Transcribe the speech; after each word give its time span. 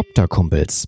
Copter-Kumpels. 0.00 0.86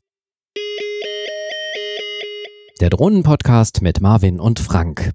Der 2.80 2.88
Drohnenpodcast 2.88 3.82
mit 3.82 4.00
Marvin 4.00 4.40
und 4.40 4.58
Frank. 4.58 5.10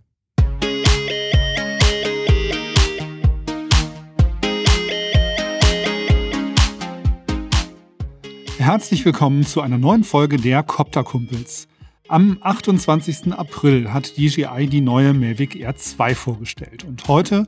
Herzlich 8.59 9.03
willkommen 9.03 9.43
zu 9.43 9.61
einer 9.61 9.79
neuen 9.79 10.03
Folge 10.03 10.37
der 10.37 10.61
Copter-Kumpels. 10.61 11.67
Am 12.07 12.37
28. 12.41 13.33
April 13.33 13.91
hat 13.91 14.15
DJI 14.15 14.67
die 14.67 14.81
neue 14.81 15.15
Mavic 15.15 15.55
Air 15.55 15.75
2 15.75 16.13
vorgestellt 16.13 16.83
und 16.83 17.07
heute 17.07 17.47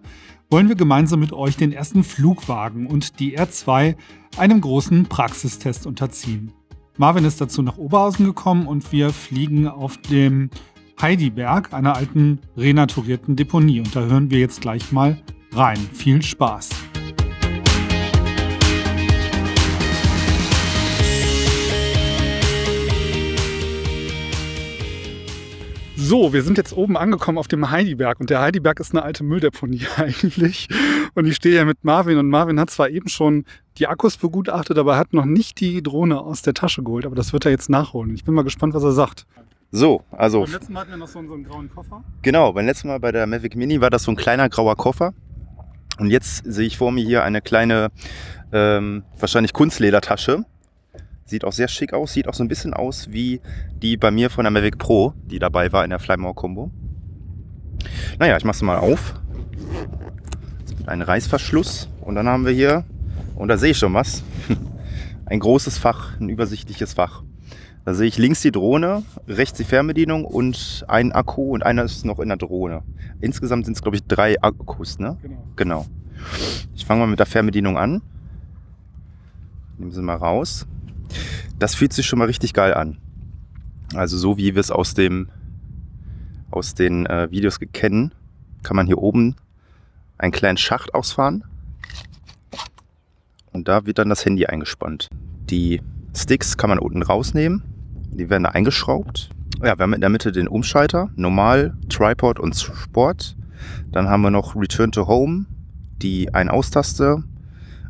wollen 0.49 0.67
wir 0.67 0.75
gemeinsam 0.75 1.19
mit 1.19 1.31
euch 1.31 1.57
den 1.57 1.71
ersten 1.71 2.03
Flugwagen 2.03 2.87
und 2.87 3.19
die 3.19 3.37
R2 3.37 3.95
einem 4.37 4.61
großen 4.61 5.05
Praxistest 5.05 5.85
unterziehen. 5.85 6.51
Marvin 6.97 7.25
ist 7.25 7.39
dazu 7.39 7.61
nach 7.61 7.77
Oberhausen 7.77 8.25
gekommen 8.25 8.67
und 8.67 8.91
wir 8.91 9.11
fliegen 9.11 9.67
auf 9.67 9.97
dem 9.97 10.49
Heidiberg, 11.01 11.73
einer 11.73 11.95
alten 11.95 12.39
renaturierten 12.57 13.35
Deponie. 13.35 13.79
Und 13.79 13.95
da 13.95 14.01
hören 14.01 14.31
wir 14.31 14.39
jetzt 14.39 14.61
gleich 14.61 14.91
mal 14.91 15.21
rein. 15.53 15.77
Viel 15.93 16.21
Spaß! 16.21 16.69
So, 26.09 26.33
wir 26.33 26.41
sind 26.41 26.57
jetzt 26.57 26.75
oben 26.75 26.97
angekommen 26.97 27.37
auf 27.37 27.47
dem 27.47 27.69
Heidiberg 27.69 28.19
und 28.19 28.31
der 28.31 28.41
Heidiberg 28.41 28.79
ist 28.79 28.95
eine 28.95 29.03
alte 29.03 29.23
Mülldeponie 29.23 29.85
eigentlich. 29.97 30.67
Und 31.13 31.27
ich 31.27 31.35
stehe 31.35 31.53
hier 31.53 31.65
mit 31.65 31.83
Marvin 31.83 32.17
und 32.17 32.27
Marvin 32.29 32.59
hat 32.59 32.71
zwar 32.71 32.89
eben 32.89 33.09
schon 33.09 33.45
die 33.77 33.85
Akkus 33.85 34.17
begutachtet, 34.17 34.79
aber 34.79 34.93
er 34.93 34.97
hat 34.97 35.13
noch 35.13 35.25
nicht 35.25 35.59
die 35.59 35.83
Drohne 35.83 36.19
aus 36.19 36.41
der 36.41 36.55
Tasche 36.55 36.81
geholt. 36.81 37.05
Aber 37.05 37.13
das 37.13 37.31
wird 37.31 37.45
er 37.45 37.51
jetzt 37.51 37.69
nachholen. 37.69 38.15
Ich 38.15 38.23
bin 38.23 38.33
mal 38.33 38.41
gespannt, 38.41 38.73
was 38.73 38.81
er 38.81 38.91
sagt. 38.91 39.27
So, 39.69 40.01
also. 40.09 40.41
Beim 40.41 40.51
letzten 40.53 40.73
Mal 40.73 40.79
hatten 40.79 40.89
wir 40.89 40.97
noch 40.97 41.07
so 41.07 41.19
einen, 41.19 41.27
so 41.27 41.35
einen 41.35 41.43
grauen 41.43 41.69
Koffer. 41.69 42.03
Genau, 42.23 42.53
beim 42.53 42.65
letzten 42.65 42.87
Mal 42.87 42.99
bei 42.99 43.11
der 43.11 43.27
Mavic 43.27 43.55
Mini 43.55 43.79
war 43.79 43.91
das 43.91 44.01
so 44.01 44.11
ein 44.11 44.15
kleiner 44.15 44.49
grauer 44.49 44.77
Koffer. 44.77 45.13
Und 45.99 46.09
jetzt 46.09 46.43
sehe 46.43 46.65
ich 46.65 46.75
vor 46.75 46.91
mir 46.91 47.05
hier 47.05 47.23
eine 47.23 47.39
kleine, 47.39 47.91
ähm, 48.51 49.03
wahrscheinlich 49.19 49.53
Kunstledertasche 49.53 50.43
Sieht 51.29 51.45
auch 51.45 51.53
sehr 51.53 51.67
schick 51.67 51.93
aus, 51.93 52.13
sieht 52.13 52.27
auch 52.27 52.33
so 52.33 52.43
ein 52.43 52.47
bisschen 52.47 52.73
aus 52.73 53.11
wie 53.11 53.39
die 53.83 53.97
bei 53.97 54.09
mir 54.09 54.31
von 54.31 54.45
der 54.45 54.51
Mavic 54.51 54.79
Pro, 54.79 55.13
die 55.29 55.37
dabei 55.37 55.71
war 55.71 55.83
in 55.83 55.91
der 55.91 55.99
Flymore 55.99 56.33
Combo. 56.33 56.71
Naja, 58.17 58.35
ich 58.35 58.43
mache 58.45 58.55
es 58.55 58.61
mal 58.63 58.79
auf. 58.79 59.13
Ein 60.87 61.03
Reißverschluss 61.03 61.87
und 62.01 62.15
dann 62.15 62.27
haben 62.27 62.47
wir 62.47 62.51
hier, 62.51 62.83
und 63.35 63.47
da 63.47 63.57
sehe 63.57 63.71
ich 63.71 63.77
schon 63.77 63.93
was, 63.93 64.23
ein 65.27 65.39
großes 65.39 65.77
Fach, 65.77 66.19
ein 66.19 66.29
übersichtliches 66.29 66.95
Fach. 66.95 67.21
Da 67.85 67.93
sehe 67.93 68.07
ich 68.07 68.17
links 68.17 68.41
die 68.41 68.51
Drohne, 68.51 69.03
rechts 69.27 69.59
die 69.59 69.65
Fernbedienung 69.65 70.25
und 70.25 70.83
ein 70.87 71.11
Akku 71.11 71.53
und 71.53 71.61
einer 71.63 71.83
ist 71.83 72.05
noch 72.05 72.17
in 72.17 72.29
der 72.29 72.37
Drohne. 72.37 72.81
Insgesamt 73.21 73.65
sind 73.65 73.77
es, 73.77 73.83
glaube 73.83 73.97
ich, 73.97 74.03
drei 74.07 74.41
Akkus, 74.41 74.97
ne? 74.97 75.17
Genau. 75.21 75.45
genau. 75.55 75.85
Ich 76.73 76.87
fange 76.87 77.01
mal 77.01 77.07
mit 77.07 77.19
der 77.19 77.27
Fernbedienung 77.27 77.77
an. 77.77 78.01
Nehmen 79.77 79.91
sie 79.91 80.01
mal 80.01 80.15
raus. 80.15 80.65
Das 81.57 81.75
fühlt 81.75 81.93
sich 81.93 82.05
schon 82.05 82.19
mal 82.19 82.25
richtig 82.25 82.53
geil 82.53 82.73
an. 82.73 82.97
Also 83.95 84.17
so 84.17 84.37
wie 84.37 84.55
wir 84.55 84.59
es 84.59 84.71
aus, 84.71 84.93
dem, 84.93 85.29
aus 86.51 86.75
den 86.75 87.05
äh, 87.05 87.29
Videos 87.31 87.59
kennen, 87.73 88.13
kann 88.63 88.75
man 88.75 88.87
hier 88.87 88.99
oben 88.99 89.35
einen 90.17 90.31
kleinen 90.31 90.57
Schacht 90.57 90.93
ausfahren. 90.93 91.43
Und 93.51 93.67
da 93.67 93.85
wird 93.85 93.97
dann 93.97 94.09
das 94.09 94.25
Handy 94.25 94.45
eingespannt. 94.45 95.09
Die 95.49 95.81
Sticks 96.15 96.57
kann 96.57 96.69
man 96.69 96.79
unten 96.79 97.01
rausnehmen. 97.01 97.63
Die 98.11 98.29
werden 98.29 98.43
da 98.43 98.49
eingeschraubt. 98.49 99.29
Ja, 99.63 99.77
wir 99.77 99.83
haben 99.83 99.93
in 99.93 100.01
der 100.01 100.09
Mitte 100.09 100.31
den 100.31 100.47
Umschalter, 100.47 101.09
Normal, 101.15 101.75
Tripod 101.89 102.39
und 102.39 102.55
Sport. 102.55 103.35
Dann 103.91 104.07
haben 104.07 104.21
wir 104.21 104.31
noch 104.31 104.55
Return 104.55 104.91
to 104.91 105.07
Home, 105.07 105.45
die 106.01 106.33
Ein-Aus-Taste, 106.33 107.23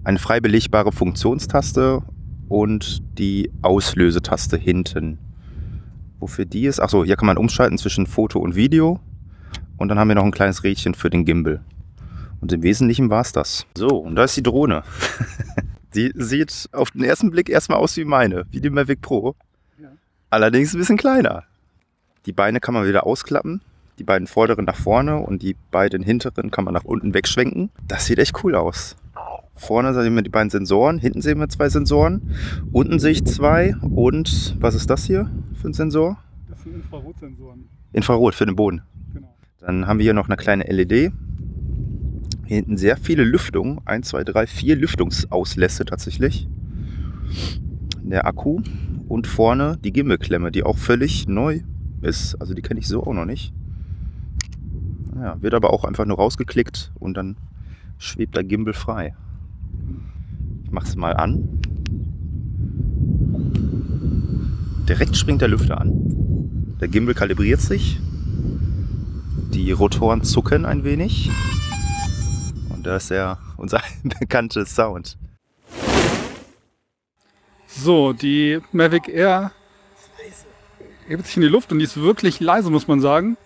eine 0.03 0.19
frei 0.19 0.39
belegbare 0.39 0.91
Funktionstaste 0.91 2.01
und 2.49 3.01
die 3.17 3.51
Auslösetaste 3.61 4.57
hinten. 4.57 5.19
Wofür 6.19 6.43
die 6.45 6.65
ist? 6.65 6.81
Achso, 6.81 7.05
hier 7.05 7.15
kann 7.15 7.27
man 7.27 7.37
umschalten 7.37 7.77
zwischen 7.77 8.07
Foto 8.07 8.39
und 8.39 8.55
Video. 8.55 8.99
Und 9.77 9.87
dann 9.87 9.97
haben 9.97 10.09
wir 10.09 10.15
noch 10.15 10.25
ein 10.25 10.31
kleines 10.31 10.63
Rädchen 10.63 10.93
für 10.93 11.09
den 11.09 11.23
Gimbal. 11.23 11.61
Und 12.41 12.51
im 12.51 12.63
Wesentlichen 12.63 13.09
war 13.09 13.21
es 13.21 13.31
das. 13.31 13.65
So, 13.77 13.87
und 13.87 14.15
da 14.15 14.25
ist 14.25 14.35
die 14.35 14.43
Drohne. 14.43 14.83
die 15.95 16.11
sieht 16.15 16.69
auf 16.73 16.91
den 16.91 17.03
ersten 17.03 17.31
Blick 17.31 17.49
erstmal 17.49 17.79
aus 17.79 17.95
wie 17.95 18.05
meine, 18.05 18.45
wie 18.51 18.59
die 18.59 18.69
Mavic 18.69 19.01
Pro. 19.01 19.35
Ja. 19.77 19.89
Allerdings 20.29 20.73
ein 20.73 20.79
bisschen 20.79 20.97
kleiner. 20.97 21.43
Die 22.25 22.33
Beine 22.33 22.59
kann 22.59 22.73
man 22.73 22.85
wieder 22.85 23.05
ausklappen. 23.05 23.61
Die 23.99 24.03
beiden 24.03 24.27
vorderen 24.27 24.65
nach 24.65 24.75
vorne 24.75 25.17
und 25.17 25.41
die 25.41 25.55
beiden 25.71 26.03
hinteren 26.03 26.51
kann 26.51 26.63
man 26.63 26.73
nach 26.73 26.85
unten 26.85 27.13
wegschwenken. 27.13 27.69
Das 27.87 28.05
sieht 28.05 28.19
echt 28.19 28.43
cool 28.43 28.55
aus. 28.55 28.95
Vorne 29.59 29.93
sehen 29.93 30.15
wir 30.15 30.21
die 30.21 30.29
beiden 30.29 30.49
Sensoren, 30.49 30.99
hinten 30.99 31.21
sehen 31.21 31.37
wir 31.37 31.49
zwei 31.49 31.67
Sensoren, 31.67 32.33
unten 32.71 32.97
sehe 32.97 33.11
ich 33.11 33.25
zwei 33.25 33.75
und 33.81 34.55
was 34.59 34.73
ist 34.73 34.89
das 34.89 35.03
hier 35.03 35.29
für 35.53 35.67
ein 35.67 35.73
Sensor? 35.73 36.17
Das 36.49 36.63
sind 36.63 36.75
Infrarotsensoren. 36.75 37.67
Infrarot 37.91 38.35
für 38.35 38.45
den 38.45 38.55
Boden. 38.55 38.83
Genau. 39.13 39.35
Dann 39.59 39.85
haben 39.85 39.99
wir 39.99 40.03
hier 40.05 40.13
noch 40.13 40.29
eine 40.29 40.37
kleine 40.37 40.63
LED. 40.63 41.11
Hinten 42.45 42.77
sehr 42.77 42.95
viele 42.95 43.25
Lüftungen, 43.25 43.81
1, 43.83 44.07
2, 44.07 44.23
3, 44.23 44.47
4 44.47 44.75
Lüftungsauslässe 44.77 45.83
tatsächlich. 45.83 46.47
Der 48.01 48.25
Akku 48.25 48.61
und 49.09 49.27
vorne 49.27 49.77
die 49.83 49.91
Gimmelklemme, 49.91 50.51
die 50.51 50.63
auch 50.63 50.77
völlig 50.77 51.27
neu 51.27 51.59
ist. 52.01 52.35
Also 52.35 52.53
die 52.53 52.61
kenne 52.61 52.79
ich 52.79 52.87
so 52.87 53.03
auch 53.03 53.13
noch 53.13 53.25
nicht. 53.25 53.53
Ja, 55.15 55.39
wird 55.41 55.53
aber 55.53 55.73
auch 55.73 55.83
einfach 55.83 56.05
nur 56.05 56.17
rausgeklickt 56.17 56.93
und 56.97 57.15
dann 57.15 57.35
schwebt 57.97 58.37
der 58.37 58.45
Gimbal 58.45 58.73
frei. 58.73 59.15
Es 60.83 60.95
mal 60.95 61.15
an. 61.15 61.59
Direkt 64.87 65.15
springt 65.15 65.41
der 65.41 65.49
Lüfter 65.49 65.79
an. 65.79 66.77
Der 66.81 66.87
Gimbal 66.87 67.13
kalibriert 67.13 67.61
sich. 67.61 67.99
Die 69.53 69.71
Rotoren 69.71 70.23
zucken 70.23 70.65
ein 70.65 70.83
wenig. 70.83 71.29
Und 72.69 72.85
da 72.85 72.95
ist 72.95 73.09
ja 73.09 73.37
unser 73.57 73.81
bekannter 74.19 74.65
Sound. 74.65 75.17
So, 77.67 78.13
die 78.13 78.59
Mavic 78.71 79.07
Air 79.07 79.51
hebt 81.07 81.25
sich 81.25 81.35
in 81.37 81.41
die 81.41 81.47
Luft 81.47 81.71
und 81.71 81.79
die 81.79 81.85
ist 81.85 81.97
wirklich 81.97 82.39
leise, 82.39 82.69
muss 82.69 82.87
man 82.87 83.01
sagen. 83.01 83.37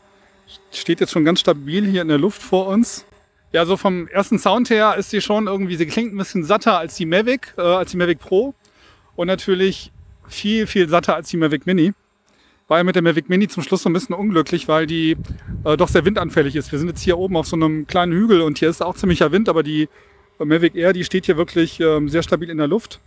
Steht 0.72 1.00
jetzt 1.00 1.12
schon 1.12 1.26
ganz 1.26 1.40
stabil 1.40 1.86
hier 1.86 2.02
in 2.02 2.08
der 2.08 2.18
Luft 2.18 2.42
vor 2.42 2.68
uns. 2.68 3.06
Ja, 3.54 3.68
so 3.68 3.78
vom 3.78 4.08
ersten 4.08 4.40
Sound 4.40 4.72
her 4.72 4.96
ist 4.98 5.12
sie 5.12 5.22
schon 5.22 5.46
irgendwie, 5.46 5.76
sie 5.76 5.86
klingt 5.86 6.12
ein 6.12 6.18
bisschen 6.18 6.44
satter 6.44 6.80
als 6.80 6.96
die 6.96 7.06
Mavic, 7.06 7.54
äh, 7.56 7.62
als 7.62 7.92
die 7.92 7.98
Mavic 7.98 8.18
Pro. 8.18 8.56
Und 9.16 9.28
natürlich 9.28 9.92
viel, 10.28 10.66
viel 10.66 10.90
satter 10.90 11.16
als 11.16 11.30
die 11.30 11.38
Mavic 11.38 11.68
Mini. 11.68 11.94
War 12.68 12.80
ja 12.80 12.84
mit 12.84 12.96
der 12.96 13.04
Mavic 13.04 13.30
Mini 13.30 13.48
zum 13.48 13.62
Schluss 13.62 13.84
so 13.84 13.90
ein 13.90 13.94
bisschen 13.94 14.16
unglücklich, 14.16 14.68
weil 14.68 14.88
die 14.88 15.18
äh, 15.66 15.78
doch 15.78 15.88
sehr 15.88 16.04
windanfällig 16.04 16.56
ist. 16.56 16.72
Wir 16.72 16.80
sind 16.80 16.88
jetzt 16.88 17.02
hier 17.02 17.20
oben 17.20 17.38
auf 17.38 17.46
so 17.46 17.56
einem 17.56 17.86
kleinen 17.86 18.12
Hügel 18.12 18.42
und 18.42 18.58
hier 18.58 18.70
ist 18.70 18.82
auch 18.82 18.96
ziemlicher 18.96 19.32
Wind, 19.32 19.48
aber 19.48 19.62
die 19.62 19.88
äh, 20.40 20.46
Mavic 20.46 20.74
Air, 20.74 20.94
die 20.94 21.04
steht 21.04 21.28
hier 21.28 21.38
wirklich 21.38 21.80
äh, 21.80 22.08
sehr 22.08 22.24
stabil 22.24 22.50
in 22.50 22.58
der 22.58 22.68
Luft. 22.68 23.02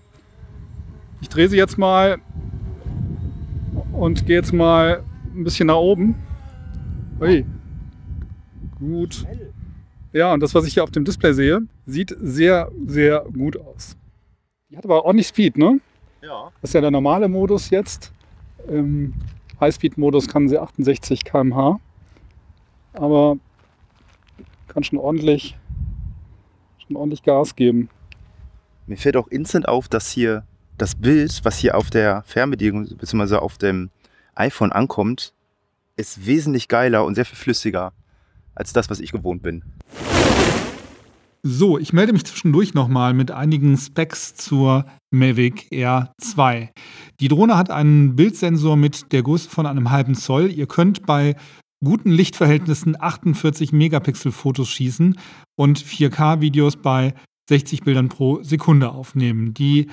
Ich 1.23 1.29
drehe 1.29 1.49
sie 1.49 1.57
jetzt 1.57 1.77
mal 1.77 2.19
und 3.93 4.27
gehe 4.27 4.37
jetzt 4.37 4.53
mal 4.53 5.03
ein 5.35 5.43
bisschen 5.43 5.67
nach 5.67 5.75
oben. 5.75 6.15
Ui. 7.21 7.45
Gut. 8.79 9.27
Ja, 10.17 10.33
und 10.33 10.41
das, 10.41 10.55
was 10.55 10.65
ich 10.65 10.73
hier 10.73 10.83
auf 10.83 10.91
dem 10.91 11.05
Display 11.05 11.35
sehe, 11.35 11.61
sieht 11.85 12.17
sehr, 12.19 12.73
sehr 12.87 13.27
gut 13.35 13.59
aus. 13.59 13.99
Die 14.71 14.77
hat 14.79 14.87
aber 14.87 15.05
ordentlich 15.05 15.27
Speed, 15.27 15.59
ne? 15.59 15.79
Ja. 16.23 16.51
Das 16.63 16.71
ist 16.71 16.75
ja 16.75 16.81
der 16.81 16.91
normale 16.91 17.29
Modus 17.29 17.69
jetzt. 17.69 18.13
Im 18.67 19.13
Highspeed-Modus 19.61 20.27
kann 20.27 20.49
sie 20.49 20.57
68 20.57 21.23
km/h. 21.23 21.79
Aber 22.95 23.37
kann 24.69 24.85
schon 24.85 24.99
ordentlich, 24.99 25.59
schon 26.79 26.97
ordentlich 26.97 27.23
Gas 27.23 27.55
geben. 27.55 27.91
Mir 28.87 28.97
fällt 28.97 29.19
auch 29.19 29.29
instant 29.29 29.69
auf, 29.69 29.87
dass 29.87 30.11
hier 30.11 30.47
das 30.79 30.95
Bild, 30.95 31.43
was 31.43 31.59
hier 31.59 31.77
auf 31.77 31.91
der 31.91 32.23
Fernbedienung 32.23 32.89
bzw. 32.97 33.37
auf 33.37 33.59
dem 33.59 33.91
iPhone 34.35 34.73
ankommt, 34.73 35.35
ist 35.97 36.25
wesentlich 36.25 36.69
geiler 36.69 37.05
und 37.05 37.17
sehr 37.17 37.27
viel 37.27 37.37
flüssiger 37.37 37.93
als 38.57 38.73
das, 38.73 38.91
was 38.91 38.99
ich 38.99 39.13
gewohnt 39.13 39.43
bin. 39.43 39.63
So, 41.49 41.79
ich 41.79 41.93
melde 41.93 42.13
mich 42.13 42.25
zwischendurch 42.25 42.75
nochmal 42.75 43.15
mit 43.15 43.31
einigen 43.31 43.77
Specs 43.77 44.35
zur 44.35 44.85
Mavic 45.13 45.71
Air 45.71 46.13
2. 46.21 46.73
Die 47.21 47.29
Drohne 47.29 47.57
hat 47.57 47.71
einen 47.71 48.17
Bildsensor 48.17 48.77
mit 48.77 49.13
der 49.13 49.23
Größe 49.23 49.49
von 49.49 49.65
einem 49.65 49.93
halben 49.93 50.17
Zoll. 50.17 50.51
Ihr 50.51 50.67
könnt 50.67 51.07
bei 51.07 51.37
guten 51.85 52.11
Lichtverhältnissen 52.11 53.01
48 53.01 53.73
Megapixel 53.73 54.33
Fotos 54.33 54.69
schießen 54.71 55.17
und 55.57 55.79
4K 55.79 56.41
Videos 56.41 56.77
bei 56.77 57.15
60 57.49 57.83
Bildern 57.83 58.09
pro 58.09 58.43
Sekunde 58.43 58.91
aufnehmen. 58.91 59.55
Die 59.55 59.87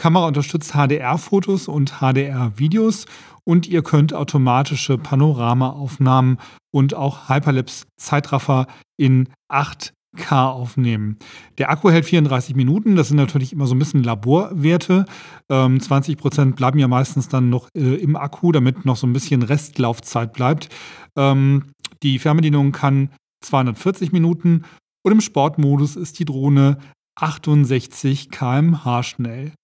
Kamera 0.00 0.28
unterstützt 0.28 0.74
HDR-Fotos 0.74 1.66
und 1.66 1.98
HDR-Videos 2.00 3.06
und 3.50 3.66
ihr 3.66 3.82
könnt 3.82 4.14
automatische 4.14 4.96
Panoramaaufnahmen 4.96 6.38
und 6.72 6.94
auch 6.94 7.28
Hyperlapse-Zeitraffer 7.28 8.68
in 8.96 9.28
8K 9.52 10.52
aufnehmen. 10.52 11.18
Der 11.58 11.68
Akku 11.68 11.90
hält 11.90 12.04
34 12.04 12.54
Minuten, 12.54 12.94
das 12.94 13.08
sind 13.08 13.16
natürlich 13.16 13.52
immer 13.52 13.66
so 13.66 13.74
ein 13.74 13.80
bisschen 13.80 14.04
Laborwerte. 14.04 15.04
Ähm, 15.50 15.78
20% 15.78 16.54
bleiben 16.54 16.78
ja 16.78 16.86
meistens 16.86 17.26
dann 17.26 17.50
noch 17.50 17.66
äh, 17.76 17.96
im 17.96 18.14
Akku, 18.14 18.52
damit 18.52 18.84
noch 18.84 18.96
so 18.96 19.08
ein 19.08 19.12
bisschen 19.12 19.42
Restlaufzeit 19.42 20.32
bleibt. 20.32 20.68
Ähm, 21.16 21.72
die 22.04 22.20
Fernbedienung 22.20 22.70
kann 22.70 23.10
240 23.40 24.12
Minuten 24.12 24.62
und 25.02 25.10
im 25.10 25.20
Sportmodus 25.20 25.96
ist 25.96 26.20
die 26.20 26.24
Drohne 26.24 26.78
68 27.16 28.30
km/h 28.30 29.02
schnell. 29.02 29.54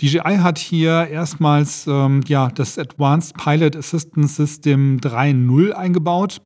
DJI 0.00 0.38
hat 0.38 0.58
hier 0.58 1.08
erstmals 1.08 1.86
ähm, 1.88 2.20
ja, 2.28 2.48
das 2.48 2.78
Advanced 2.78 3.36
Pilot 3.36 3.74
Assistance 3.74 4.36
System 4.36 4.98
3.0 5.00 5.72
eingebaut, 5.72 6.40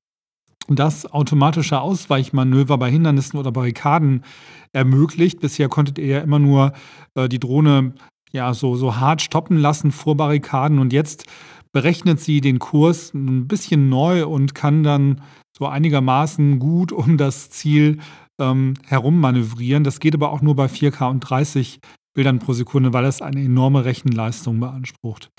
das 0.68 1.04
automatische 1.12 1.80
Ausweichmanöver 1.80 2.78
bei 2.78 2.90
Hindernissen 2.90 3.38
oder 3.38 3.52
Barrikaden 3.52 4.24
ermöglicht. 4.72 5.40
Bisher 5.40 5.68
konntet 5.68 5.98
ihr 5.98 6.06
ja 6.06 6.18
immer 6.20 6.38
nur 6.38 6.72
äh, 7.14 7.28
die 7.28 7.40
Drohne 7.40 7.92
ja, 8.32 8.54
so, 8.54 8.74
so 8.76 8.96
hart 8.96 9.20
stoppen 9.20 9.58
lassen 9.58 9.92
vor 9.92 10.16
Barrikaden 10.16 10.78
und 10.78 10.94
jetzt 10.94 11.26
berechnet 11.72 12.20
sie 12.20 12.40
den 12.40 12.58
Kurs 12.58 13.12
ein 13.12 13.48
bisschen 13.48 13.90
neu 13.90 14.26
und 14.26 14.54
kann 14.54 14.82
dann 14.82 15.20
so 15.56 15.66
einigermaßen 15.66 16.58
gut 16.58 16.92
um 16.92 17.18
das 17.18 17.50
Ziel 17.50 17.98
ähm, 18.40 18.74
herummanövrieren. 18.86 19.84
Das 19.84 20.00
geht 20.00 20.14
aber 20.14 20.32
auch 20.32 20.40
nur 20.40 20.56
bei 20.56 20.66
4K 20.66 21.10
und 21.10 21.20
30 21.20 21.80
Bildern 22.14 22.38
pro 22.38 22.52
Sekunde, 22.52 22.92
weil 22.92 23.04
es 23.04 23.22
eine 23.22 23.42
enorme 23.42 23.84
Rechenleistung 23.84 24.60
beansprucht. 24.60 25.30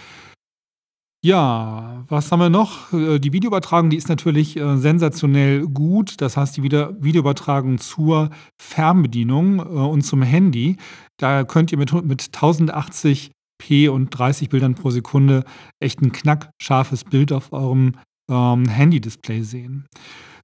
Ja, 1.25 2.03
was 2.09 2.31
haben 2.31 2.39
wir 2.41 2.49
noch? 2.49 2.91
Äh, 2.91 3.17
die 3.17 3.31
Videoübertragung, 3.31 3.89
die 3.89 3.95
ist 3.95 4.09
natürlich 4.09 4.57
äh, 4.57 4.75
sensationell 4.75 5.61
gut. 5.67 6.19
Das 6.19 6.35
heißt, 6.35 6.57
die 6.57 6.63
Video 6.63 6.89
Videoübertragung 6.99 7.77
zur 7.77 8.29
Fernbedienung 8.61 9.59
äh, 9.59 9.61
und 9.61 10.01
zum 10.01 10.21
Handy. 10.21 10.75
Da 11.17 11.45
könnt 11.45 11.71
ihr 11.71 11.77
mit, 11.77 11.93
mit 12.03 12.21
1080p 12.21 13.87
und 13.87 14.09
30 14.09 14.49
Bildern 14.49 14.75
pro 14.75 14.89
Sekunde 14.89 15.45
echt 15.79 16.01
ein 16.01 16.11
knackscharfes 16.11 17.05
Bild 17.05 17.31
auf 17.31 17.53
eurem 17.53 17.93
ähm, 18.29 18.67
Handy-Display 18.67 19.43
sehen. 19.43 19.85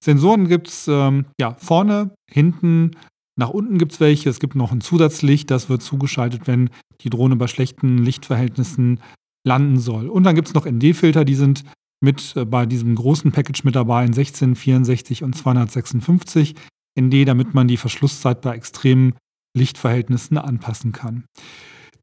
Sensoren 0.02 0.48
gibt 0.48 0.70
es 0.70 0.88
ähm, 0.88 1.26
ja, 1.42 1.56
vorne, 1.56 2.12
hinten, 2.32 2.92
nach 3.40 3.50
unten 3.50 3.78
gibt 3.78 3.94
es 3.94 4.00
welche. 4.00 4.30
Es 4.30 4.40
gibt 4.40 4.56
noch 4.56 4.72
ein 4.72 4.82
Zusatzlicht, 4.82 5.50
das 5.50 5.70
wird 5.70 5.82
zugeschaltet, 5.82 6.46
wenn 6.46 6.70
die 7.02 7.10
Drohne 7.10 7.38
bei 7.38 7.48
schlechten 7.48 7.98
Lichtverhältnissen 7.98 9.00
landen 9.48 9.80
soll. 9.80 10.10
Und 10.10 10.24
dann 10.26 10.36
gibt 10.36 10.50
es 10.50 10.54
noch 10.54 10.66
ND-Filter, 10.66 11.24
die 11.24 11.36
sind 11.36 11.64
mit 12.02 12.36
äh, 12.36 12.44
bei 12.44 12.66
diesem 12.66 12.96
großen 12.96 13.32
Package 13.32 13.64
mit 13.64 13.76
dabei 13.76 14.06
in 14.06 14.12
16, 14.12 14.56
64 14.56 15.24
und 15.24 15.36
256 15.36 16.56
ND, 17.00 17.28
damit 17.28 17.54
man 17.54 17.70
die 17.70 17.78
Verschlusszeit 17.78 18.42
bei 18.42 18.56
extremen 18.56 19.14
Lichtverhältnissen 19.58 20.38
anpassen 20.38 20.92
kann. 20.92 21.24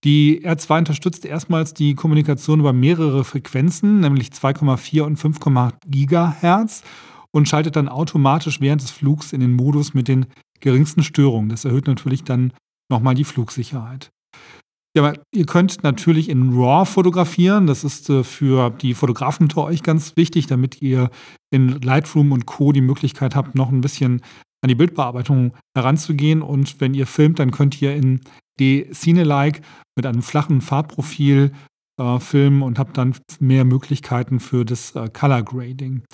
Die 0.05 0.43
R2 0.43 0.79
unterstützt 0.79 1.27
erstmals 1.27 1.75
die 1.75 1.95
Kommunikation 1.95 2.61
über 2.61 2.73
mehrere 2.73 3.25
Frequenzen, 3.25 4.01
nämlich 4.01 4.29
2,4 4.29 5.03
und 5.03 5.19
5,8 5.19 5.75
Gigahertz 5.87 6.83
und 7.31 7.47
schaltet 7.47 7.77
dann 7.77 7.89
automatisch 7.89 8.61
während 8.63 8.83
des 8.83 8.91
Flugs 8.91 9.33
in 9.35 9.41
den 9.41 9.53
Modus 9.53 9.93
mit 9.93 10.09
den 10.09 10.27
geringsten 10.61 11.03
Störungen. 11.03 11.49
Das 11.49 11.65
erhöht 11.65 11.87
natürlich 11.87 12.25
dann 12.25 12.53
nochmal 12.91 13.15
die 13.15 13.25
Flugsicherheit. 13.25 14.11
Ja, 14.97 15.13
ihr 15.35 15.45
könnt 15.45 15.83
natürlich 15.83 16.31
in 16.31 16.55
RAW 16.55 16.87
fotografieren. 16.87 17.67
Das 17.67 17.85
ist 17.85 18.09
äh, 18.09 18.25
für 18.25 18.71
die 18.71 18.95
Fotografen 18.95 19.45
unter 19.45 19.65
euch 19.65 19.83
ganz 19.83 20.17
wichtig, 20.17 20.47
damit 20.47 20.81
ihr 20.81 21.11
in 21.51 21.81
Lightroom 21.83 22.33
und 22.33 22.47
Co. 22.47 22.73
die 22.73 22.81
Möglichkeit 22.81 23.37
habt, 23.37 23.55
noch 23.55 23.71
ein 23.71 23.83
bisschen 23.83 24.23
an 24.63 24.69
die 24.69 24.75
Bildbearbeitung 24.75 25.53
heranzugehen. 25.77 26.41
Und 26.41 26.81
wenn 26.81 26.95
ihr 26.95 27.07
filmt, 27.07 27.39
dann 27.41 27.51
könnt 27.51 27.83
ihr 27.83 27.95
in 27.95 28.21
die 28.59 28.87
Cine-like 28.91 29.61
mit 29.97 30.07
einem 30.07 30.23
flachen 30.23 30.63
Farbprofil 30.63 31.53
äh, 32.01 32.19
filmen 32.19 32.63
und 32.63 32.79
habt 32.79 32.97
dann 32.97 33.15
mehr 33.39 33.67
Möglichkeiten 33.67 34.41
für 34.41 34.65
das 34.65 34.95
äh, 34.95 35.11
Color 35.13 35.43
Grading. 35.43 36.05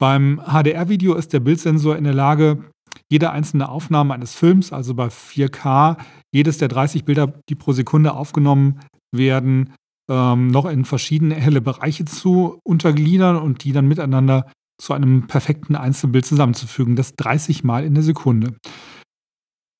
Beim 0.00 0.40
HDR-Video 0.44 1.14
ist 1.14 1.32
der 1.32 1.40
Bildsensor 1.40 1.96
in 1.96 2.04
der 2.04 2.14
Lage, 2.14 2.64
jede 3.10 3.30
einzelne 3.30 3.68
Aufnahme 3.68 4.14
eines 4.14 4.34
Films, 4.34 4.72
also 4.72 4.94
bei 4.94 5.08
4K, 5.08 5.96
jedes 6.32 6.58
der 6.58 6.68
30 6.68 7.04
Bilder, 7.04 7.32
die 7.48 7.54
pro 7.54 7.72
Sekunde 7.72 8.14
aufgenommen 8.14 8.80
werden, 9.12 9.72
ähm, 10.10 10.48
noch 10.48 10.66
in 10.66 10.84
verschiedene 10.84 11.34
helle 11.34 11.60
Bereiche 11.60 12.04
zu 12.04 12.60
untergliedern 12.64 13.36
und 13.36 13.64
die 13.64 13.72
dann 13.72 13.88
miteinander 13.88 14.50
zu 14.80 14.92
einem 14.92 15.26
perfekten 15.26 15.76
Einzelbild 15.76 16.24
zusammenzufügen. 16.24 16.96
Das 16.96 17.14
30 17.16 17.64
Mal 17.64 17.84
in 17.84 17.94
der 17.94 18.02
Sekunde. 18.02 18.54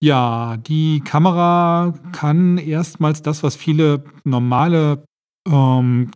Ja, 0.03 0.57
die 0.57 1.01
Kamera 1.01 1.95
kann 2.13 2.57
erstmals 2.59 3.23
das, 3.23 3.43
was 3.43 3.57
viele 3.57 4.05
normale 4.25 5.05
ähm, 5.49 6.11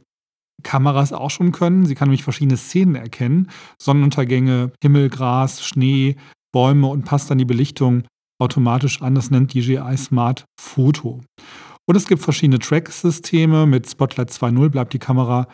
Kameras 0.62 1.12
auch 1.12 1.31
schon 1.31 1.50
können. 1.50 1.87
Sie 1.87 1.94
kann 1.94 2.08
nämlich 2.08 2.23
verschiedene 2.23 2.56
Szenen 2.56 2.94
erkennen. 2.94 3.50
Sonnenuntergänge, 3.81 4.73
Himmel, 4.82 5.08
Gras, 5.08 5.65
Schnee, 5.65 6.17
Bäume 6.52 6.87
und 6.87 7.04
passt 7.04 7.31
dann 7.31 7.38
die 7.38 7.44
Belichtung 7.44 8.04
automatisch 8.40 9.02
an. 9.02 9.14
Das 9.14 9.31
nennt 9.31 9.54
DJI 9.54 9.96
Smart 9.96 10.44
Photo. 10.60 11.20
Und 11.87 11.96
es 11.96 12.06
gibt 12.06 12.22
verschiedene 12.22 12.58
Track-Systeme. 12.58 13.66
Mit 13.66 13.88
Spotlight 13.88 14.31
2.0 14.31 14.69
bleibt 14.69 14.93
die 14.93 14.99
Kamera 14.99 15.49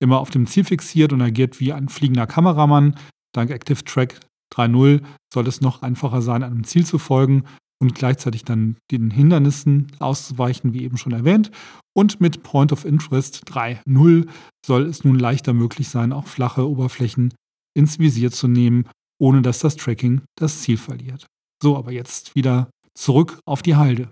immer 0.00 0.20
auf 0.20 0.30
dem 0.30 0.46
Ziel 0.46 0.64
fixiert 0.64 1.12
und 1.12 1.22
agiert 1.22 1.60
wie 1.60 1.72
ein 1.72 1.88
fliegender 1.88 2.26
Kameramann. 2.26 2.96
Dank 3.32 3.50
Active 3.50 3.84
Track 3.84 4.20
3.0 4.54 5.02
soll 5.32 5.46
es 5.48 5.60
noch 5.60 5.82
einfacher 5.82 6.22
sein, 6.22 6.42
einem 6.42 6.64
Ziel 6.64 6.86
zu 6.86 6.98
folgen 6.98 7.44
und 7.80 7.94
gleichzeitig 7.94 8.44
dann 8.44 8.76
den 8.90 9.10
Hindernissen 9.10 9.92
auszuweichen, 9.98 10.72
wie 10.72 10.84
eben 10.84 10.96
schon 10.96 11.12
erwähnt. 11.12 11.50
Und 11.92 12.20
mit 12.20 12.42
Point 12.42 12.72
of 12.72 12.84
Interest 12.84 13.44
3.0 13.48 14.28
soll 14.64 14.86
es 14.86 15.04
nun 15.04 15.18
leichter 15.18 15.52
möglich 15.52 15.88
sein, 15.88 16.12
auch 16.12 16.26
flache 16.26 16.68
Oberflächen 16.68 17.34
ins 17.76 17.98
Visier 17.98 18.30
zu 18.30 18.46
nehmen, 18.48 18.88
ohne 19.18 19.42
dass 19.42 19.60
das 19.60 19.76
Tracking 19.76 20.22
das 20.36 20.62
Ziel 20.62 20.76
verliert. 20.76 21.26
So, 21.62 21.76
aber 21.76 21.92
jetzt 21.92 22.34
wieder 22.34 22.68
zurück 22.94 23.38
auf 23.46 23.62
die 23.62 23.76
Halde. 23.76 24.10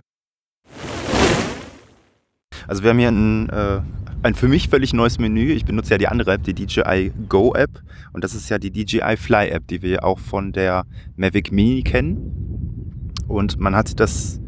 Also 2.67 2.83
wir 2.83 2.91
haben 2.91 2.99
hier 2.99 3.09
ein, 3.09 3.49
äh, 3.49 3.81
ein 4.23 4.35
für 4.35 4.49
mich 4.49 4.69
völlig 4.69 4.93
neues 4.93 5.19
Menü. 5.19 5.53
Ich 5.53 5.65
benutze 5.65 5.91
ja 5.91 5.99
die 5.99 6.09
andere 6.09 6.33
App, 6.33 6.45
die 6.45 6.55
DJI 6.55 7.13
Go 7.29 7.55
App. 7.55 7.83
Und 8.13 8.25
das 8.25 8.35
ist 8.35 8.49
ja 8.49 8.59
die 8.59 8.71
DJI 8.71 9.17
Fly 9.17 9.49
App, 9.49 9.67
die 9.67 9.83
wir 9.83 10.05
auch 10.05 10.19
von 10.19 10.53
der 10.53 10.85
Mavic 11.17 11.53
Mini 11.53 11.83
kennen. 11.83 13.13
Und 13.29 13.59
man 13.59 13.75
hat 13.75 13.99
das 13.99 14.41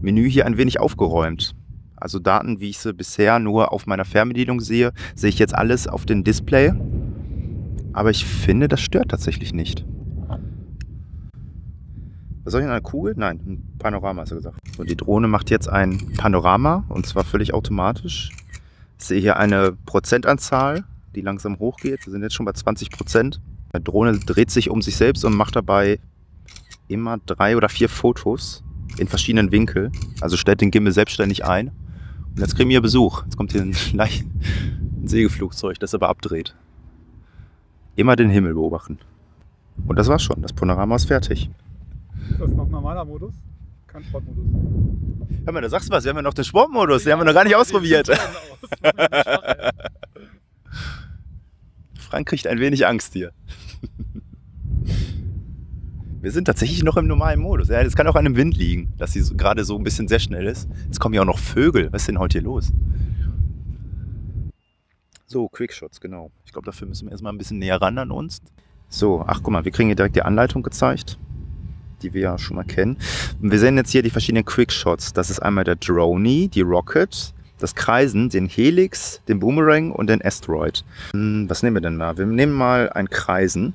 Menü 0.00 0.28
hier 0.28 0.46
ein 0.46 0.56
wenig 0.56 0.80
aufgeräumt. 0.80 1.54
Also 1.96 2.18
Daten, 2.18 2.60
wie 2.60 2.70
ich 2.70 2.78
sie 2.78 2.92
bisher 2.92 3.38
nur 3.38 3.72
auf 3.72 3.86
meiner 3.86 4.04
Fernbedienung 4.04 4.60
sehe, 4.60 4.92
sehe 5.14 5.30
ich 5.30 5.38
jetzt 5.38 5.54
alles 5.54 5.86
auf 5.86 6.04
dem 6.04 6.22
Display. 6.22 6.72
Aber 7.92 8.10
ich 8.10 8.26
finde, 8.26 8.68
das 8.68 8.80
stört 8.80 9.10
tatsächlich 9.10 9.54
nicht. 9.54 9.86
Was 12.44 12.52
soll 12.52 12.60
ich 12.60 12.66
denn, 12.66 12.72
eine 12.72 12.82
Kugel? 12.82 13.14
Nein, 13.16 13.40
ein 13.46 13.78
Panorama 13.78 14.22
hast 14.22 14.32
du 14.32 14.36
gesagt. 14.36 14.58
Und 14.78 14.90
die 14.90 14.96
Drohne 14.96 15.28
macht 15.28 15.50
jetzt 15.50 15.68
ein 15.68 16.12
Panorama 16.16 16.84
und 16.88 17.06
zwar 17.06 17.24
völlig 17.24 17.54
automatisch. 17.54 18.30
Ich 18.98 19.04
sehe 19.06 19.20
hier 19.20 19.38
eine 19.38 19.72
Prozentanzahl, 19.86 20.84
die 21.14 21.22
langsam 21.22 21.58
hochgeht. 21.58 22.04
Wir 22.06 22.10
sind 22.12 22.22
jetzt 22.22 22.34
schon 22.34 22.46
bei 22.46 22.52
20 22.52 22.90
Prozent. 22.90 23.40
Die 23.74 23.82
Drohne 23.82 24.18
dreht 24.18 24.50
sich 24.50 24.68
um 24.68 24.82
sich 24.82 24.96
selbst 24.96 25.24
und 25.24 25.34
macht 25.34 25.56
dabei 25.56 25.98
immer 26.86 27.18
drei 27.24 27.56
oder 27.56 27.70
vier 27.70 27.88
Fotos 27.88 28.62
in 28.98 29.08
verschiedenen 29.08 29.50
Winkeln. 29.50 29.92
Also 30.20 30.36
stellt 30.36 30.60
den 30.60 30.70
Gimbal 30.70 30.92
selbstständig 30.92 31.44
ein. 31.44 31.68
Und 32.34 32.40
jetzt 32.40 32.56
kriegen 32.56 32.68
wir 32.68 32.82
Besuch. 32.82 33.24
Jetzt 33.24 33.36
kommt 33.36 33.52
hier 33.52 33.62
ein, 33.62 33.74
ein 33.98 35.08
Segelflugzeug, 35.08 35.78
das 35.80 35.94
aber 35.94 36.10
abdreht. 36.10 36.54
Immer 37.96 38.16
den 38.16 38.28
Himmel 38.28 38.54
beobachten. 38.54 38.98
Und 39.86 39.98
das 39.98 40.08
war's 40.08 40.22
schon. 40.22 40.42
Das 40.42 40.52
Panorama 40.52 40.96
ist 40.96 41.06
fertig. 41.06 41.50
Ist 42.30 42.40
das 42.40 42.50
noch 42.52 42.68
normaler 42.68 43.04
Modus? 43.04 43.34
Kein 43.86 44.02
Sportmodus. 44.04 44.46
Hör 45.44 45.52
mal, 45.52 45.60
da 45.60 45.68
sagst 45.68 45.88
du 45.88 45.92
was. 45.92 46.04
Wir 46.04 46.10
haben 46.10 46.16
ja 46.16 46.22
noch 46.22 46.34
den 46.34 46.44
Sportmodus. 46.44 47.04
Den 47.04 47.12
haben 47.12 47.20
wir 47.20 47.26
noch 47.26 47.34
gar 47.34 47.44
nicht 47.44 47.54
ausprobiert. 47.54 48.08
Frank 51.98 52.28
kriegt 52.28 52.46
ein 52.46 52.58
wenig 52.60 52.86
Angst 52.86 53.12
hier. 53.12 53.32
Wir 56.24 56.32
sind 56.32 56.46
tatsächlich 56.46 56.82
noch 56.82 56.96
im 56.96 57.06
normalen 57.06 57.38
Modus. 57.38 57.68
Ja, 57.68 57.84
das 57.84 57.94
kann 57.94 58.06
auch 58.06 58.16
an 58.16 58.24
dem 58.24 58.34
Wind 58.36 58.56
liegen, 58.56 58.94
dass 58.96 59.12
sie 59.12 59.20
so, 59.20 59.34
gerade 59.34 59.62
so 59.64 59.76
ein 59.76 59.84
bisschen 59.84 60.08
sehr 60.08 60.20
schnell 60.20 60.46
ist. 60.46 60.68
Jetzt 60.86 60.98
kommen 60.98 61.14
ja 61.14 61.20
auch 61.20 61.26
noch 61.26 61.38
Vögel. 61.38 61.92
Was 61.92 62.02
ist 62.02 62.08
denn 62.08 62.18
heute 62.18 62.38
hier 62.38 62.44
los? 62.44 62.72
So, 65.26 65.48
Quickshots, 65.48 66.00
genau. 66.00 66.30
Ich 66.46 66.52
glaube, 66.52 66.64
dafür 66.64 66.88
müssen 66.88 67.06
wir 67.06 67.12
erstmal 67.12 67.32
ein 67.32 67.38
bisschen 67.38 67.58
näher 67.58 67.82
ran 67.82 67.98
an 67.98 68.10
uns. 68.10 68.40
So, 68.88 69.22
ach 69.26 69.40
guck 69.42 69.52
mal, 69.52 69.64
wir 69.64 69.72
kriegen 69.72 69.88
hier 69.88 69.96
direkt 69.96 70.16
die 70.16 70.22
Anleitung 70.22 70.62
gezeigt, 70.62 71.18
die 72.04 72.14
wir 72.14 72.22
ja 72.22 72.38
schon 72.38 72.56
mal 72.56 72.64
kennen. 72.64 72.96
Wir 73.40 73.58
sehen 73.58 73.76
jetzt 73.76 73.90
hier 73.90 74.02
die 74.02 74.10
verschiedenen 74.10 74.44
Quickshots. 74.44 75.12
Das 75.12 75.30
ist 75.30 75.40
einmal 75.40 75.64
der 75.64 75.76
Droney, 75.76 76.48
die 76.48 76.60
Rocket, 76.60 77.32
das 77.58 77.74
Kreisen, 77.74 78.28
den 78.28 78.46
Helix, 78.46 79.20
den 79.26 79.40
Boomerang 79.40 79.90
und 79.90 80.08
den 80.08 80.22
Asteroid. 80.24 80.84
Hm, 81.12 81.46
Was 81.48 81.62
nehmen 81.62 81.76
wir 81.76 81.80
denn 81.80 81.98
da? 81.98 82.16
Wir 82.18 82.26
nehmen 82.26 82.52
mal 82.52 82.90
ein 82.90 83.08
Kreisen. 83.08 83.74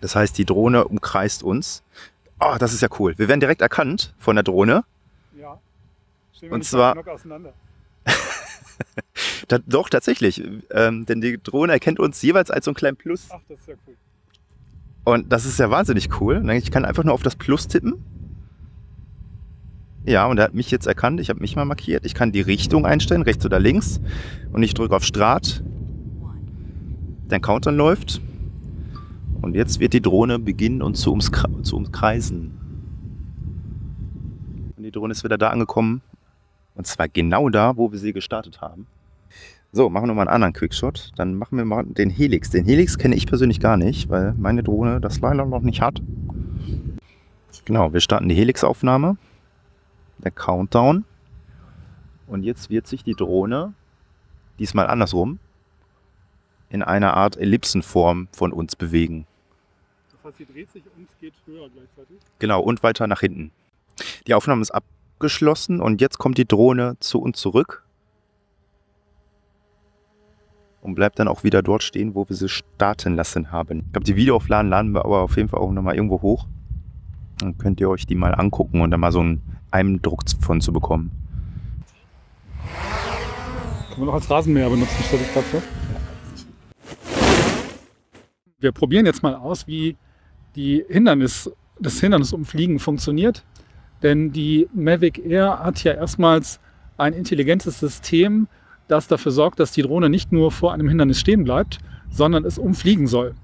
Das 0.00 0.14
heißt, 0.16 0.36
die 0.38 0.44
Drohne 0.44 0.84
umkreist 0.86 1.42
uns. 1.42 1.82
Oh, 2.38 2.56
das 2.58 2.72
ist 2.72 2.80
ja 2.82 2.88
cool. 2.98 3.14
Wir 3.18 3.28
werden 3.28 3.40
direkt 3.40 3.60
erkannt 3.62 4.14
von 4.18 4.36
der 4.36 4.42
Drohne. 4.42 4.84
Ja. 5.38 5.58
Stehen 6.34 6.50
wir 6.50 6.54
Und 6.54 6.64
zwar- 6.64 6.94
doch, 9.66 9.88
tatsächlich. 9.90 10.42
Ähm, 10.70 11.04
denn 11.06 11.20
die 11.20 11.38
Drohne 11.42 11.72
erkennt 11.72 11.98
uns 12.00 12.20
jeweils 12.22 12.50
als 12.50 12.64
so 12.64 12.70
ein 12.70 12.74
kleinen 12.74 12.96
Plus. 12.96 13.26
Ach, 13.30 13.40
das 13.48 13.60
ist 13.60 13.68
ja 13.68 13.74
cool. 13.86 13.94
Und 15.04 15.32
das 15.32 15.46
ist 15.46 15.58
ja 15.58 15.70
wahnsinnig 15.70 16.20
cool. 16.20 16.48
Ich 16.50 16.70
kann 16.70 16.84
einfach 16.84 17.04
nur 17.04 17.14
auf 17.14 17.22
das 17.22 17.36
Plus 17.36 17.68
tippen. 17.68 17.94
Ja, 20.04 20.26
und 20.26 20.38
er 20.38 20.44
hat 20.44 20.54
mich 20.54 20.70
jetzt 20.70 20.86
erkannt. 20.86 21.20
Ich 21.20 21.28
habe 21.28 21.40
mich 21.40 21.56
mal 21.56 21.64
markiert. 21.64 22.06
Ich 22.06 22.14
kann 22.14 22.32
die 22.32 22.40
Richtung 22.40 22.86
einstellen, 22.86 23.22
rechts 23.22 23.44
oder 23.44 23.58
links. 23.58 24.00
Und 24.52 24.62
ich 24.62 24.74
drücke 24.74 24.96
auf 24.96 25.04
Start. 25.04 25.62
Der 27.30 27.40
Countdown 27.40 27.76
läuft. 27.76 28.20
Und 29.42 29.54
jetzt 29.54 29.80
wird 29.80 29.92
die 29.92 30.02
Drohne 30.02 30.38
beginnen, 30.38 30.82
uns 30.82 31.00
zu, 31.00 31.16
zu 31.16 31.76
umkreisen. 31.76 32.58
Und 34.76 34.84
die 34.84 34.90
Drohne 34.90 35.12
ist 35.12 35.24
wieder 35.24 35.38
da 35.38 35.48
angekommen. 35.50 36.02
Und 36.74 36.86
zwar 36.86 37.08
genau 37.08 37.48
da, 37.48 37.76
wo 37.76 37.92
wir 37.92 37.98
sie 37.98 38.12
gestartet 38.12 38.60
haben. 38.60 38.86
So, 39.72 39.88
machen 39.88 40.04
wir 40.04 40.08
nochmal 40.08 40.26
einen 40.26 40.34
anderen 40.34 40.52
Quickshot. 40.52 41.12
Dann 41.14 41.36
machen 41.36 41.56
wir 41.56 41.64
mal 41.64 41.84
den 41.84 42.10
Helix. 42.10 42.50
Den 42.50 42.64
Helix 42.64 42.98
kenne 42.98 43.14
ich 43.14 43.26
persönlich 43.26 43.60
gar 43.60 43.76
nicht, 43.76 44.08
weil 44.08 44.34
meine 44.36 44.64
Drohne 44.64 45.00
das 45.00 45.20
leider 45.20 45.46
noch 45.46 45.62
nicht 45.62 45.80
hat. 45.80 46.02
Genau, 47.66 47.92
wir 47.92 48.00
starten 48.00 48.28
die 48.28 48.34
Helix-Aufnahme. 48.34 49.16
Der 50.18 50.32
Countdown. 50.32 51.04
Und 52.26 52.42
jetzt 52.42 52.68
wird 52.68 52.88
sich 52.88 53.04
die 53.04 53.14
Drohne, 53.14 53.72
diesmal 54.58 54.88
andersrum, 54.88 55.38
in 56.68 56.82
einer 56.82 57.14
Art 57.14 57.36
Ellipsenform 57.36 58.26
von 58.32 58.52
uns 58.52 58.74
bewegen. 58.74 59.26
Das 60.12 60.24
heißt, 60.24 60.38
sie 60.38 60.46
dreht 60.52 60.70
sich 60.72 60.82
und 60.96 61.08
geht 61.20 61.34
höher 61.46 61.68
gleichzeitig. 61.68 62.16
Genau, 62.40 62.60
und 62.60 62.82
weiter 62.82 63.06
nach 63.06 63.20
hinten. 63.20 63.52
Die 64.26 64.34
Aufnahme 64.34 64.62
ist 64.62 64.72
abgeschlossen 64.72 65.80
und 65.80 66.00
jetzt 66.00 66.18
kommt 66.18 66.38
die 66.38 66.46
Drohne 66.46 66.96
zu 66.98 67.20
uns 67.20 67.38
zurück 67.38 67.84
und 70.80 70.94
bleibt 70.94 71.18
dann 71.18 71.28
auch 71.28 71.44
wieder 71.44 71.62
dort 71.62 71.82
stehen, 71.82 72.14
wo 72.14 72.28
wir 72.28 72.36
sie 72.36 72.48
starten 72.48 73.14
lassen 73.14 73.52
haben. 73.52 73.84
Ich 73.86 73.92
glaube, 73.92 74.04
die 74.04 74.16
Videoaufladen 74.16 74.70
laden 74.70 74.92
wir 74.92 75.04
aber 75.04 75.22
auf 75.22 75.36
jeden 75.36 75.48
Fall 75.48 75.60
auch 75.60 75.70
nochmal 75.72 75.94
irgendwo 75.94 76.22
hoch. 76.22 76.46
Dann 77.38 77.56
könnt 77.58 77.80
ihr 77.80 77.88
euch 77.88 78.06
die 78.06 78.14
mal 78.14 78.34
angucken 78.34 78.80
und 78.80 78.90
dann 78.90 79.00
mal 79.00 79.12
so 79.12 79.20
einen 79.20 79.42
Eindruck 79.70 80.22
von 80.40 80.60
zu 80.60 80.72
bekommen. 80.72 81.10
Können 83.90 84.02
wir 84.02 84.06
noch 84.06 84.14
als 84.14 84.30
Rasenmäher 84.30 84.68
benutzen, 84.68 85.02
stelle 85.04 85.22
ich 85.22 85.32
gerade. 85.32 85.62
Wir 88.58 88.72
probieren 88.72 89.06
jetzt 89.06 89.22
mal 89.22 89.34
aus, 89.34 89.66
wie 89.66 89.96
die 90.54 90.84
Hindernis, 90.88 91.50
das 91.78 92.00
Hindernisumfliegen 92.00 92.78
funktioniert. 92.78 93.44
Denn 94.02 94.32
die 94.32 94.68
Mavic 94.74 95.18
Air 95.18 95.60
hat 95.60 95.82
ja 95.84 95.92
erstmals 95.92 96.60
ein 96.96 97.12
intelligentes 97.12 97.80
System, 97.80 98.48
das 98.90 99.08
dafür 99.08 99.32
sorgt, 99.32 99.60
dass 99.60 99.72
die 99.72 99.82
Drohne 99.82 100.08
nicht 100.10 100.32
nur 100.32 100.50
vor 100.52 100.72
einem 100.72 100.88
Hindernis 100.88 101.20
stehen 101.20 101.44
bleibt, 101.44 101.78
sondern 102.10 102.44
es 102.44 102.58
umfliegen 102.58 103.06
soll. 103.06 103.34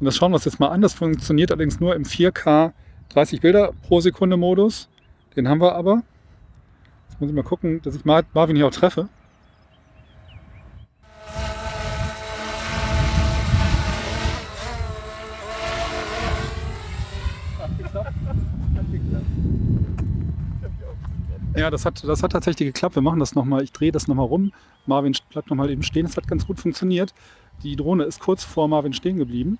Und 0.00 0.04
das 0.06 0.16
schauen 0.16 0.30
wir 0.30 0.36
uns 0.36 0.44
jetzt 0.44 0.60
mal 0.60 0.68
an. 0.68 0.80
Das 0.80 0.94
funktioniert 0.94 1.50
allerdings 1.50 1.80
nur 1.80 1.94
im 1.96 2.04
4K 2.04 2.72
30 3.10 3.40
Bilder 3.40 3.72
pro 3.86 4.00
Sekunde 4.00 4.36
Modus. 4.36 4.88
Den 5.36 5.48
haben 5.48 5.60
wir 5.60 5.74
aber. 5.74 6.02
Jetzt 7.08 7.20
muss 7.20 7.30
ich 7.30 7.36
mal 7.36 7.42
gucken, 7.42 7.80
dass 7.82 7.94
ich 7.94 8.04
Mar- 8.04 8.24
Marvin 8.34 8.56
hier 8.56 8.66
auch 8.66 8.72
treffe. 8.72 9.08
Ja, 21.58 21.70
das 21.70 21.84
hat, 21.84 22.04
das 22.04 22.22
hat 22.22 22.30
tatsächlich 22.30 22.72
geklappt. 22.72 22.94
Wir 22.94 23.02
machen 23.02 23.18
das 23.18 23.34
nochmal. 23.34 23.64
Ich 23.64 23.72
drehe 23.72 23.90
das 23.90 24.06
nochmal 24.06 24.26
rum. 24.26 24.52
Marvin 24.86 25.12
bleibt 25.28 25.50
nochmal 25.50 25.70
eben 25.70 25.82
stehen. 25.82 26.06
Es 26.06 26.16
hat 26.16 26.28
ganz 26.28 26.46
gut 26.46 26.60
funktioniert. 26.60 27.12
Die 27.64 27.74
Drohne 27.74 28.04
ist 28.04 28.20
kurz 28.20 28.44
vor 28.44 28.68
Marvin 28.68 28.92
stehen 28.92 29.16
geblieben. 29.16 29.58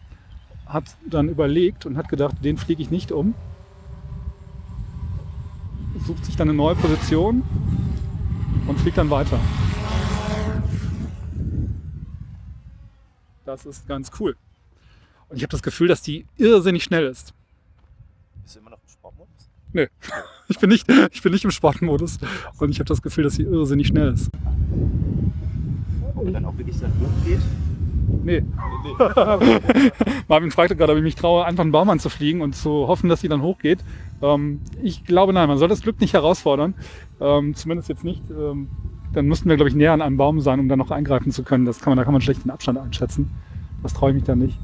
Hat 0.66 0.84
dann 1.04 1.28
überlegt 1.28 1.86
und 1.86 1.96
hat 1.96 2.08
gedacht, 2.08 2.36
den 2.44 2.56
fliege 2.56 2.82
ich 2.82 2.90
nicht 2.92 3.10
um. 3.10 3.34
Sucht 6.06 6.24
sich 6.24 6.36
dann 6.36 6.48
eine 6.48 6.56
neue 6.56 6.76
Position 6.76 7.42
und 8.68 8.78
fliegt 8.78 8.96
dann 8.96 9.10
weiter. 9.10 9.40
Das 13.44 13.66
ist 13.66 13.88
ganz 13.88 14.12
cool. 14.20 14.36
Und 15.30 15.36
ich 15.36 15.42
habe 15.42 15.50
das 15.50 15.62
Gefühl, 15.62 15.88
dass 15.88 16.02
die 16.02 16.26
irrsinnig 16.36 16.84
schnell 16.84 17.06
ist. 17.06 17.34
Bist 18.44 18.54
du 18.54 18.60
immer 18.60 18.70
noch 18.70 18.78
im 18.78 18.88
Sportmodus? 18.88 19.50
Ich 20.50 20.58
bin 20.58 20.70
nicht, 20.70 20.86
ich 21.12 21.22
bin 21.22 21.32
nicht 21.32 21.44
im 21.44 21.50
Sportmodus 21.50 22.18
und 22.58 22.70
ich 22.70 22.78
habe 22.78 22.88
das 22.88 23.02
Gefühl, 23.02 23.24
dass 23.24 23.34
sie 23.34 23.42
irrsinnig 23.42 23.88
schnell 23.88 24.14
ist. 24.14 24.30
Ob 26.14 26.26
er 26.26 26.32
dann 26.32 26.44
auch 26.46 26.56
wirklich 26.56 26.80
dann 26.80 26.90
hochgeht? 27.00 27.40
Nee. 28.24 28.42
Marvin 30.28 30.50
fragte 30.50 30.74
gerade, 30.74 30.92
ob 30.92 30.98
ich 30.98 31.04
mich 31.04 31.16
traue, 31.16 31.44
einfach 31.44 31.62
einen 31.62 31.72
Baum 31.72 31.90
anzufliegen 31.90 32.40
und 32.40 32.56
zu 32.56 32.88
hoffen, 32.88 33.10
dass 33.10 33.20
sie 33.20 33.28
dann 33.28 33.42
hochgeht. 33.42 33.84
Ähm, 34.22 34.60
ich 34.82 35.04
glaube 35.04 35.34
nein, 35.34 35.48
man 35.48 35.58
soll 35.58 35.68
das 35.68 35.82
Glück 35.82 36.00
nicht 36.00 36.14
herausfordern. 36.14 36.74
Ähm, 37.20 37.54
zumindest 37.54 37.90
jetzt 37.90 38.04
nicht. 38.04 38.22
Ähm, 38.30 38.68
dann 39.12 39.26
müssten 39.26 39.48
wir, 39.48 39.56
glaube 39.56 39.68
ich, 39.68 39.74
näher 39.74 39.92
an 39.92 40.02
einem 40.02 40.16
Baum 40.16 40.40
sein, 40.40 40.60
um 40.60 40.68
dann 40.68 40.78
noch 40.78 40.90
eingreifen 40.90 41.30
zu 41.30 41.42
können. 41.42 41.64
Das 41.66 41.80
kann 41.80 41.90
man, 41.90 41.98
da 41.98 42.04
kann 42.04 42.12
man 42.12 42.22
schlecht 42.22 42.44
den 42.44 42.50
Abstand 42.50 42.78
einschätzen. 42.78 43.30
Das 43.82 43.92
traue 43.92 44.10
ich 44.10 44.14
mich 44.14 44.24
dann 44.24 44.38
nicht. 44.38 44.58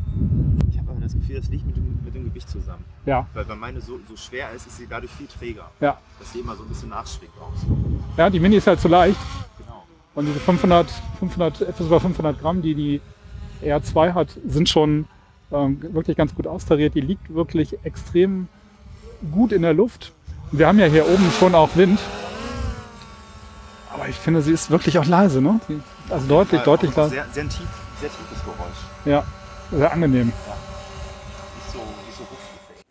Ich 0.71 0.79
habe 0.79 0.91
aber 0.91 1.00
das 1.00 1.14
Gefühl, 1.14 1.37
das 1.37 1.49
liegt 1.50 1.67
mit 1.67 1.76
dem, 1.76 1.99
mit 2.05 2.13
Gewicht 2.25 2.49
zusammen. 2.49 2.85
Ja, 3.07 3.26
Weil 3.35 3.49
wenn 3.49 3.59
meine 3.59 3.81
so, 3.81 3.99
so 4.09 4.16
schwer 4.16 4.50
ist, 4.52 4.66
ist 4.66 4.76
sie 4.78 4.87
dadurch 4.88 5.12
viel 5.12 5.26
träger. 5.26 5.71
ja. 5.81 5.99
Dass 6.19 6.33
sie 6.33 6.40
immer 6.40 6.57
so 6.57 6.62
ein 6.62 6.69
bisschen 6.69 6.88
nachschlägt 6.90 7.33
auch. 7.40 7.52
Ja, 8.16 8.31
die 8.31 8.40
Mini 8.40 8.57
ist 8.57 8.66
halt 8.66 8.81
zu 8.81 8.88
leicht. 8.88 9.19
Genau. 9.59 9.85
Und 10.14 10.26
diese 10.26 10.40
500, 10.40 10.90
500, 11.19 11.61
etwas 11.62 11.87
über 11.87 12.00
500 12.00 12.40
Gramm, 12.40 12.62
die 12.62 12.75
die 12.75 13.00
R2 13.62 14.14
hat, 14.14 14.28
sind 14.47 14.69
schon 14.69 15.07
ähm, 15.52 15.81
wirklich 15.95 16.16
ganz 16.16 16.35
gut 16.35 16.47
austariert. 16.47 16.95
Die 16.95 17.00
liegt 17.00 17.35
wirklich 17.35 17.76
extrem 17.85 18.49
gut 19.33 19.52
in 19.52 19.62
der 19.62 19.75
Luft. 19.75 20.12
Und 20.52 20.59
wir 20.59 20.66
haben 20.66 20.78
ja 20.78 20.87
hier 20.87 21.07
oben 21.09 21.31
schon 21.38 21.54
auch 21.54 21.75
Wind. 21.76 21.99
Aber 23.93 24.09
ich 24.09 24.16
finde, 24.16 24.43
sie 24.43 24.52
ist 24.52 24.71
wirklich 24.71 24.99
auch 24.99 25.04
leise. 25.07 25.40
Ne? 25.40 25.61
Die, 25.69 25.81
also 26.11 26.26
deutlich, 26.26 26.61
deutlich 26.62 26.90
auch 26.93 26.97
leise. 26.97 27.11
Sehr, 27.11 27.26
sehr, 27.33 27.49
tief, 27.49 27.69
sehr 28.00 28.11
tiefes 28.11 28.45
Geräusch. 28.45 28.78
Ja, 29.04 29.25
sehr 29.71 29.93
angenehm. 29.93 30.26
Nicht 30.26 30.37
so, 31.73 31.78
nicht 31.78 32.19
so 32.19 32.25
hochgefällt. 32.25 32.85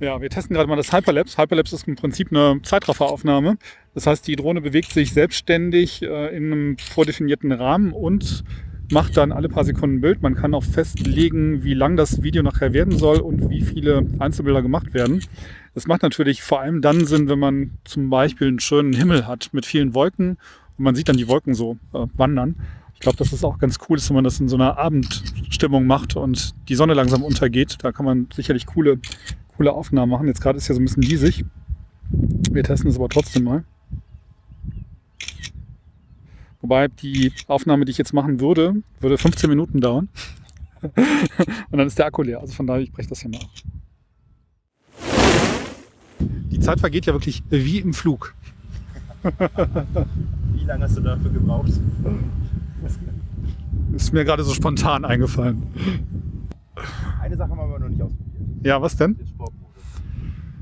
Ja, 0.00 0.20
wir 0.20 0.30
testen 0.30 0.54
gerade 0.54 0.68
mal 0.68 0.76
das 0.76 0.92
Hyperlapse. 0.92 1.42
Hyperlapse 1.42 1.74
ist 1.74 1.88
im 1.88 1.96
Prinzip 1.96 2.28
eine 2.30 2.62
Zeitrafferaufnahme. 2.62 3.58
Das 3.94 4.06
heißt, 4.06 4.28
die 4.28 4.36
Drohne 4.36 4.60
bewegt 4.60 4.92
sich 4.92 5.12
selbstständig 5.12 6.02
äh, 6.02 6.36
in 6.36 6.52
einem 6.52 6.78
vordefinierten 6.78 7.50
Rahmen 7.50 7.92
und 7.92 8.44
macht 8.92 9.16
dann 9.16 9.32
alle 9.32 9.48
paar 9.48 9.64
Sekunden 9.64 9.96
ein 9.96 10.00
Bild. 10.00 10.22
Man 10.22 10.36
kann 10.36 10.54
auch 10.54 10.62
festlegen, 10.62 11.64
wie 11.64 11.74
lang 11.74 11.96
das 11.96 12.22
Video 12.22 12.44
nachher 12.44 12.72
werden 12.72 12.96
soll 12.96 13.18
und 13.18 13.50
wie 13.50 13.60
viele 13.60 14.06
Einzelbilder 14.20 14.62
gemacht 14.62 14.94
werden. 14.94 15.20
Das 15.74 15.88
macht 15.88 16.02
natürlich 16.02 16.42
vor 16.42 16.60
allem 16.60 16.80
dann 16.80 17.04
Sinn, 17.04 17.28
wenn 17.28 17.40
man 17.40 17.72
zum 17.84 18.08
Beispiel 18.08 18.48
einen 18.48 18.60
schönen 18.60 18.92
Himmel 18.92 19.26
hat 19.26 19.50
mit 19.52 19.66
vielen 19.66 19.94
Wolken 19.94 20.38
und 20.78 20.84
man 20.84 20.94
sieht 20.94 21.08
dann 21.08 21.16
die 21.16 21.28
Wolken 21.28 21.54
so 21.54 21.76
äh, 21.92 22.06
wandern. 22.16 22.54
Ich 22.98 23.02
glaube, 23.02 23.16
dass 23.16 23.32
es 23.32 23.44
auch 23.44 23.58
ganz 23.58 23.78
cool 23.88 23.96
ist, 23.96 24.08
wenn 24.10 24.16
man 24.16 24.24
das 24.24 24.40
in 24.40 24.48
so 24.48 24.56
einer 24.56 24.76
Abendstimmung 24.76 25.86
macht 25.86 26.16
und 26.16 26.52
die 26.68 26.74
Sonne 26.74 26.94
langsam 26.94 27.22
untergeht. 27.22 27.76
Da 27.82 27.92
kann 27.92 28.04
man 28.04 28.26
sicherlich 28.34 28.66
coole, 28.66 28.98
coole 29.56 29.72
Aufnahmen 29.72 30.10
machen. 30.10 30.26
Jetzt 30.26 30.40
gerade 30.40 30.58
ist 30.58 30.66
ja 30.66 30.74
so 30.74 30.80
ein 30.80 30.84
bisschen 30.84 31.02
diesig. 31.02 31.44
Wir 32.10 32.64
testen 32.64 32.90
es 32.90 32.96
aber 32.96 33.08
trotzdem 33.08 33.44
mal. 33.44 33.62
Wobei 36.60 36.88
die 36.88 37.32
Aufnahme, 37.46 37.84
die 37.84 37.92
ich 37.92 37.98
jetzt 37.98 38.12
machen 38.12 38.40
würde, 38.40 38.82
würde 38.98 39.16
15 39.16 39.48
Minuten 39.48 39.80
dauern. 39.80 40.08
Und 40.82 41.78
dann 41.78 41.86
ist 41.86 42.00
der 42.00 42.06
Akku 42.06 42.22
leer. 42.22 42.40
Also 42.40 42.52
von 42.52 42.66
daher, 42.66 42.82
ich 42.82 42.90
breche 42.90 43.10
das 43.10 43.20
hier 43.20 43.30
mal 43.30 43.38
ab. 43.38 43.50
Die 46.50 46.58
Zeit 46.58 46.80
vergeht 46.80 47.06
ja 47.06 47.12
wirklich 47.12 47.44
wie 47.48 47.78
im 47.78 47.94
Flug. 47.94 48.34
Wie 49.22 50.64
lange 50.64 50.82
hast 50.82 50.96
du 50.96 51.00
dafür 51.00 51.30
gebraucht? 51.30 51.70
Ist 53.94 54.12
mir 54.12 54.24
gerade 54.24 54.42
so 54.42 54.54
spontan 54.54 55.04
eingefallen. 55.04 55.62
Eine 57.20 57.36
Sache 57.36 57.50
haben 57.50 57.58
wir 57.58 57.64
aber 57.64 57.78
noch 57.78 57.88
nicht 57.88 58.00
ausprobiert. 58.02 58.64
Ja, 58.64 58.80
was 58.80 58.96
denn? 58.96 59.16
Den 59.16 59.26
Sportmodus. 59.26 59.68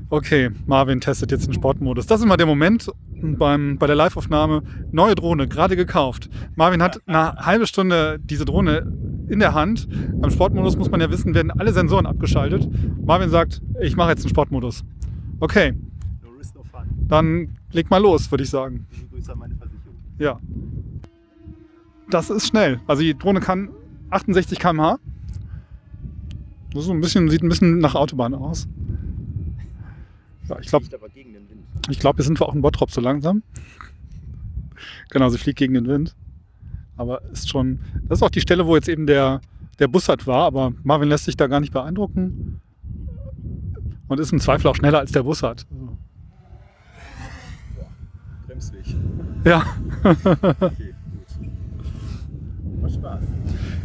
Okay, 0.09 0.51
Marvin 0.65 1.01
testet 1.01 1.31
jetzt 1.31 1.47
den 1.47 1.53
Sportmodus. 1.53 2.07
Das 2.07 2.19
ist 2.19 2.25
immer 2.25 2.37
der 2.37 2.45
Moment 2.45 2.89
beim, 3.21 3.77
bei 3.77 3.87
der 3.87 3.95
Live-Aufnahme. 3.95 4.63
Neue 4.91 5.15
Drohne, 5.15 5.47
gerade 5.47 5.75
gekauft. 5.75 6.29
Marvin 6.55 6.81
hat 6.81 7.01
eine 7.07 7.35
halbe 7.35 7.67
Stunde 7.67 8.19
diese 8.23 8.45
Drohne 8.45 8.91
in 9.27 9.39
der 9.39 9.53
Hand. 9.53 9.87
Beim 10.21 10.31
Sportmodus 10.31 10.77
muss 10.77 10.89
man 10.89 11.01
ja 11.01 11.11
wissen, 11.11 11.33
werden 11.35 11.51
alle 11.51 11.73
Sensoren 11.73 12.05
abgeschaltet. 12.05 12.69
Marvin 13.05 13.29
sagt, 13.29 13.61
ich 13.81 13.95
mache 13.97 14.11
jetzt 14.11 14.21
einen 14.21 14.29
Sportmodus. 14.29 14.83
Okay, 15.39 15.73
No 16.23 16.29
risk, 16.37 16.55
no 16.55 16.63
fun. 16.63 16.87
Dann 17.07 17.49
leg 17.71 17.89
mal 17.89 18.01
los, 18.01 18.31
würde 18.31 18.43
ich 18.43 18.49
sagen. 18.49 18.87
Liebe 18.91 19.07
Grüße 19.07 19.31
an 19.33 19.39
meine 19.39 19.55
Versicherung. 19.55 19.95
Ja. 20.17 20.39
Das 22.09 22.29
ist 22.29 22.47
schnell. 22.47 22.79
Also 22.87 23.01
die 23.01 23.17
Drohne 23.17 23.39
kann 23.39 23.69
68 24.09 24.59
km/h. 24.59 24.99
Das 26.73 26.85
so 26.85 26.91
ein 26.91 27.01
bisschen, 27.01 27.29
sieht 27.29 27.43
ein 27.43 27.49
bisschen 27.49 27.79
nach 27.79 27.95
Autobahn 27.95 28.33
aus. 28.33 28.67
Ja, 30.47 30.57
ich 30.59 30.67
glaube, 30.67 30.85
ich 31.89 31.99
glaub, 31.99 32.17
jetzt 32.17 32.27
sind 32.27 32.39
wir 32.39 32.47
auch 32.47 32.55
in 32.55 32.61
Bottrop 32.61 32.91
so 32.91 33.01
langsam. 33.01 33.43
Genau, 35.09 35.29
sie 35.29 35.37
fliegt 35.37 35.59
gegen 35.59 35.73
den 35.73 35.87
Wind. 35.87 36.15
Aber 36.95 37.21
ist 37.31 37.49
schon. 37.49 37.79
Das 38.07 38.19
ist 38.19 38.23
auch 38.23 38.29
die 38.29 38.41
Stelle, 38.41 38.65
wo 38.65 38.75
jetzt 38.75 38.89
eben 38.89 39.07
der, 39.07 39.41
der 39.79 39.87
Bussard 39.87 40.25
war, 40.27 40.45
aber 40.45 40.73
Marvin 40.83 41.09
lässt 41.09 41.25
sich 41.25 41.37
da 41.37 41.47
gar 41.47 41.59
nicht 41.59 41.73
beeindrucken. 41.73 42.61
Und 44.07 44.19
ist 44.19 44.31
im 44.31 44.39
Zweifel 44.39 44.67
auch 44.67 44.75
schneller 44.75 44.99
als 44.99 45.11
der 45.11 45.23
Bussard. 45.23 45.65
Also, 45.69 45.97
Bremsweg. 48.47 48.85
ja. 49.43 49.65
Okay. 50.03 50.93
Spaß. 52.93 53.21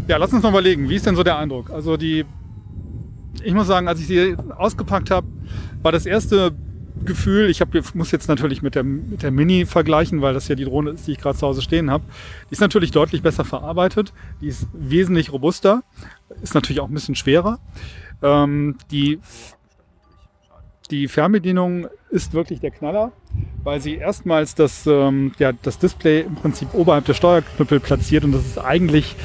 Ja, 0.09 0.17
lass 0.17 0.33
uns 0.33 0.43
mal 0.43 0.51
überlegen, 0.51 0.89
wie 0.89 0.97
ist 0.97 1.07
denn 1.07 1.17
so 1.17 1.23
der 1.23 1.39
Eindruck? 1.39 1.71
Also 1.71 1.97
die, 1.97 2.25
ich 3.43 3.55
muss 3.55 3.67
sagen, 3.67 3.89
als 3.89 4.01
ich 4.01 4.07
sie 4.07 4.37
ausgepackt 4.57 5.11
habe, 5.11 5.27
war 5.83 5.93
das 5.93 6.07
erste 6.07 6.55
Gefühl, 7.05 7.51
ich 7.51 7.61
hab, 7.61 7.69
muss 7.95 8.11
jetzt 8.11 8.29
natürlich 8.29 8.63
mit 8.63 8.75
der, 8.75 8.85
mit 8.85 9.23
der 9.23 9.31
Mini 9.31 9.67
vergleichen, 9.67 10.23
weil 10.23 10.35
das 10.35 10.49
ja 10.49 10.55
die 10.55 10.65
Drohne 10.65 10.91
ist, 10.91 11.07
die 11.07 11.13
ich 11.13 11.19
gerade 11.19 11.37
zu 11.37 11.47
Hause 11.47 11.63
stehen 11.63 11.91
habe. 11.91 12.05
Die 12.49 12.53
ist 12.53 12.61
natürlich 12.61 12.91
deutlich 12.91 13.23
besser 13.23 13.45
verarbeitet, 13.45 14.13
die 14.41 14.49
ist 14.49 14.69
wesentlich 14.73 15.33
robuster, 15.33 15.83
ist 16.43 16.55
natürlich 16.55 16.81
auch 16.81 16.89
ein 16.89 16.95
bisschen 16.95 17.15
schwerer. 17.15 17.59
Ähm, 18.23 18.77
die, 18.91 19.19
die 20.93 21.09
Fernbedienung 21.09 21.89
ist 22.11 22.35
wirklich 22.35 22.61
der 22.61 22.71
Knaller, 22.71 23.13
weil 23.65 23.81
sie 23.81 23.95
erstmals 23.95 24.55
das, 24.55 24.87
ähm, 24.87 25.33
ja, 25.39 25.53
das 25.53 25.79
Display 25.79 26.21
im 26.21 26.35
Prinzip 26.35 26.75
oberhalb 26.75 27.07
der 27.07 27.15
Steuerknüppel 27.15 27.81
platziert 27.81 28.25
und 28.25 28.33
das 28.33 28.45
ist 28.45 28.59
eigentlich 28.59 29.17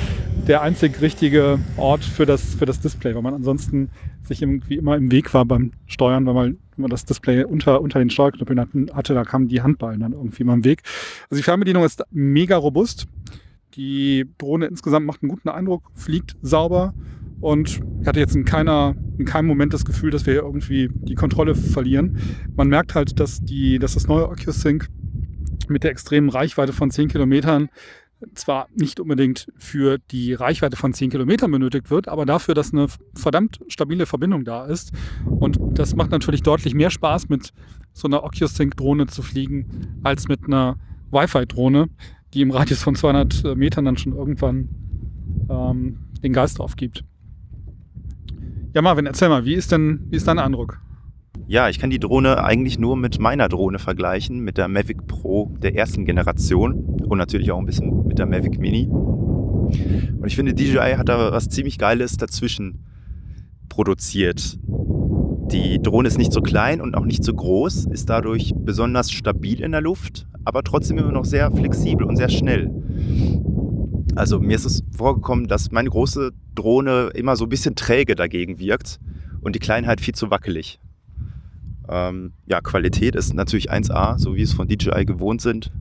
der 0.47 0.62
einzig 0.62 1.01
richtige 1.01 1.59
Ort 1.75 2.05
für 2.05 2.25
das, 2.25 2.55
für 2.55 2.65
das 2.65 2.79
Display, 2.79 3.13
weil 3.13 3.21
man 3.21 3.33
ansonsten 3.33 3.89
sich 4.24 4.41
irgendwie 4.41 4.75
immer 4.75 4.95
im 4.95 5.12
Weg 5.12 5.33
war 5.33 5.43
beim 5.43 5.74
Steuern, 5.88 6.25
weil 6.25 6.33
man, 6.33 6.45
wenn 6.77 6.83
man 6.83 6.89
das 6.89 7.03
Display 7.03 7.43
unter, 7.43 7.81
unter 7.81 8.00
den 8.00 8.09
Steuerknüppeln 8.09 8.89
hatte, 8.93 9.13
da 9.13 9.25
kamen 9.25 9.50
die 9.50 9.62
Handballen 9.62 10.00
dann 10.00 10.13
irgendwie 10.13 10.43
immer 10.43 10.53
im 10.53 10.63
Weg. 10.63 10.83
Also 11.29 11.39
die 11.39 11.43
Fernbedienung 11.43 11.83
ist 11.83 12.01
mega 12.12 12.55
robust. 12.55 13.07
Die 13.75 14.25
Drohne 14.38 14.67
insgesamt 14.67 15.05
macht 15.05 15.21
einen 15.21 15.31
guten 15.31 15.50
Eindruck, 15.50 15.83
fliegt 15.95 16.38
sauber 16.41 16.93
und 17.39 17.82
ich 18.01 18.08
hatte 18.08 18.20
jetzt 18.20 18.36
in, 18.36 18.46
keiner, 18.46 18.96
in 19.17 19.25
keinem 19.25 19.48
Moment 19.48 19.74
das 19.74 19.86
Gefühl, 19.86 20.12
dass 20.12 20.25
wir 20.25 20.36
irgendwie 20.36 20.89
die 20.94 21.15
Kontrolle 21.15 21.56
verlieren. 21.56 22.17
Man 22.56 22.67
merkt 22.67 22.96
halt, 22.96 23.20
dass, 23.20 23.41
die, 23.41 23.79
dass 23.79 23.94
das 23.94 24.08
neue 24.08 24.29
OcuSync 24.29 24.88
mit 25.67 25.84
der 25.84 25.91
extremen 25.91 26.29
Reichweite 26.29 26.74
von 26.74 26.91
10 26.91 27.10
Kilometern 27.10 27.70
zwar 28.34 28.67
nicht 28.74 29.00
unbedingt 29.00 29.48
für 29.58 30.00
die 30.12 30.34
Reichweite 30.34 30.75
von 30.75 30.94
10 30.94 31.12
Kilometern 31.12 31.51
benötigt 31.51 31.91
wird, 31.91 32.08
aber 32.08 32.25
dafür, 32.25 32.56
dass 32.56 32.74
eine 32.74 32.88
verdammt 33.13 33.60
stabile 33.67 34.06
Verbindung 34.06 34.44
da 34.44 34.65
ist. 34.65 34.91
Und 35.25 35.60
das 35.74 35.96
macht 35.96 36.12
natürlich 36.12 36.41
deutlich 36.41 36.74
mehr 36.74 36.89
Spaß, 36.89 37.29
mit 37.29 37.53
so 37.94 38.08
einer 38.08 38.24
OcuSync-Drohne 38.24 39.08
zu 39.08 39.22
fliegen, 39.22 40.00
als 40.03 40.27
mit 40.27 40.46
einer 40.46 40.77
Wi-Fi-Drohne, 41.12 41.89
die 42.34 42.41
im 42.41 42.51
Radius 42.51 42.82
von 42.82 42.96
200 42.96 43.56
Metern 43.56 43.86
dann 43.86 43.98
schon 43.98 44.15
irgendwann 44.15 44.70
ähm, 45.50 46.00
den 46.24 46.34
Geist 46.34 46.60
aufgibt. 46.60 47.03
Ja, 48.74 48.81
Marvin, 48.81 49.05
erzähl 49.05 49.29
mal, 49.29 49.45
wie 49.45 49.53
ist 49.53 49.71
denn, 49.71 50.07
wie 50.09 50.17
ist 50.17 50.27
dein 50.27 50.39
Eindruck? 50.39 50.79
Ja, 51.47 51.69
ich 51.69 51.79
kann 51.79 51.89
die 51.89 52.00
Drohne 52.00 52.43
eigentlich 52.43 52.77
nur 52.77 52.97
mit 52.97 53.19
meiner 53.19 53.47
Drohne 53.47 53.79
vergleichen, 53.79 54.39
mit 54.39 54.57
der 54.57 54.67
Mavic 54.67 55.07
Pro 55.07 55.55
der 55.62 55.75
ersten 55.75 56.05
Generation 56.05 56.74
und 57.07 57.17
natürlich 57.17 57.51
auch 57.51 57.59
ein 57.59 57.65
bisschen 57.65 58.05
mit 58.05 58.19
der 58.19 58.25
Mavic 58.25 58.59
Mini. 58.59 58.88
Und 58.88 60.25
ich 60.25 60.36
finde, 60.36 60.53
DJI 60.53 60.95
hat 60.97 61.10
da 61.10 61.32
was 61.32 61.47
ziemlich 61.49 61.77
Geiles 61.77 62.17
dazwischen 62.17 62.86
produziert. 63.69 64.60
Die 65.51 65.82
Drohne 65.82 66.10
ist 66.10 66.17
nicht 66.17 66.34
so 66.34 66.41
klein 66.41 66.82
und 66.82 66.95
auch 66.95 67.06
nicht 67.06 67.23
so 67.23 67.34
groß, 67.34 67.86
ist 67.86 68.10
dadurch 68.10 68.53
besonders 68.56 69.12
stabil 69.12 69.62
in 69.62 69.71
der 69.71 69.82
Luft, 69.82 70.27
aber 70.43 70.63
trotzdem 70.63 70.97
immer 70.97 71.13
noch 71.13 71.25
sehr 71.25 71.49
flexibel 71.51 72.06
und 72.06 72.17
sehr 72.17 72.30
schnell. 72.30 72.69
Also 74.17 74.39
mir 74.39 74.56
ist 74.56 74.65
es 74.65 74.84
vorgekommen, 74.95 75.47
dass 75.47 75.71
meine 75.71 75.89
große 75.89 76.32
Drohne 76.56 77.12
immer 77.13 77.36
so 77.36 77.45
ein 77.45 77.49
bisschen 77.49 77.75
träge 77.75 78.15
dagegen 78.15 78.58
wirkt 78.58 78.99
und 79.41 79.56
die 79.56 79.60
kleine 79.60 79.86
halt 79.86 80.01
viel 80.01 80.15
zu 80.15 80.32
wackelig. 80.32 80.80
Ähm, 81.88 82.34
ja, 82.47 82.60
Qualität 82.62 83.15
ist 83.15 83.36
natürlich 83.36 83.71
1A, 83.71 84.17
so 84.17 84.36
wie 84.36 84.41
es 84.41 84.53
von 84.53 84.67
DJI 84.67 85.06
gewohnt 85.06 85.41
sind. 85.41 85.71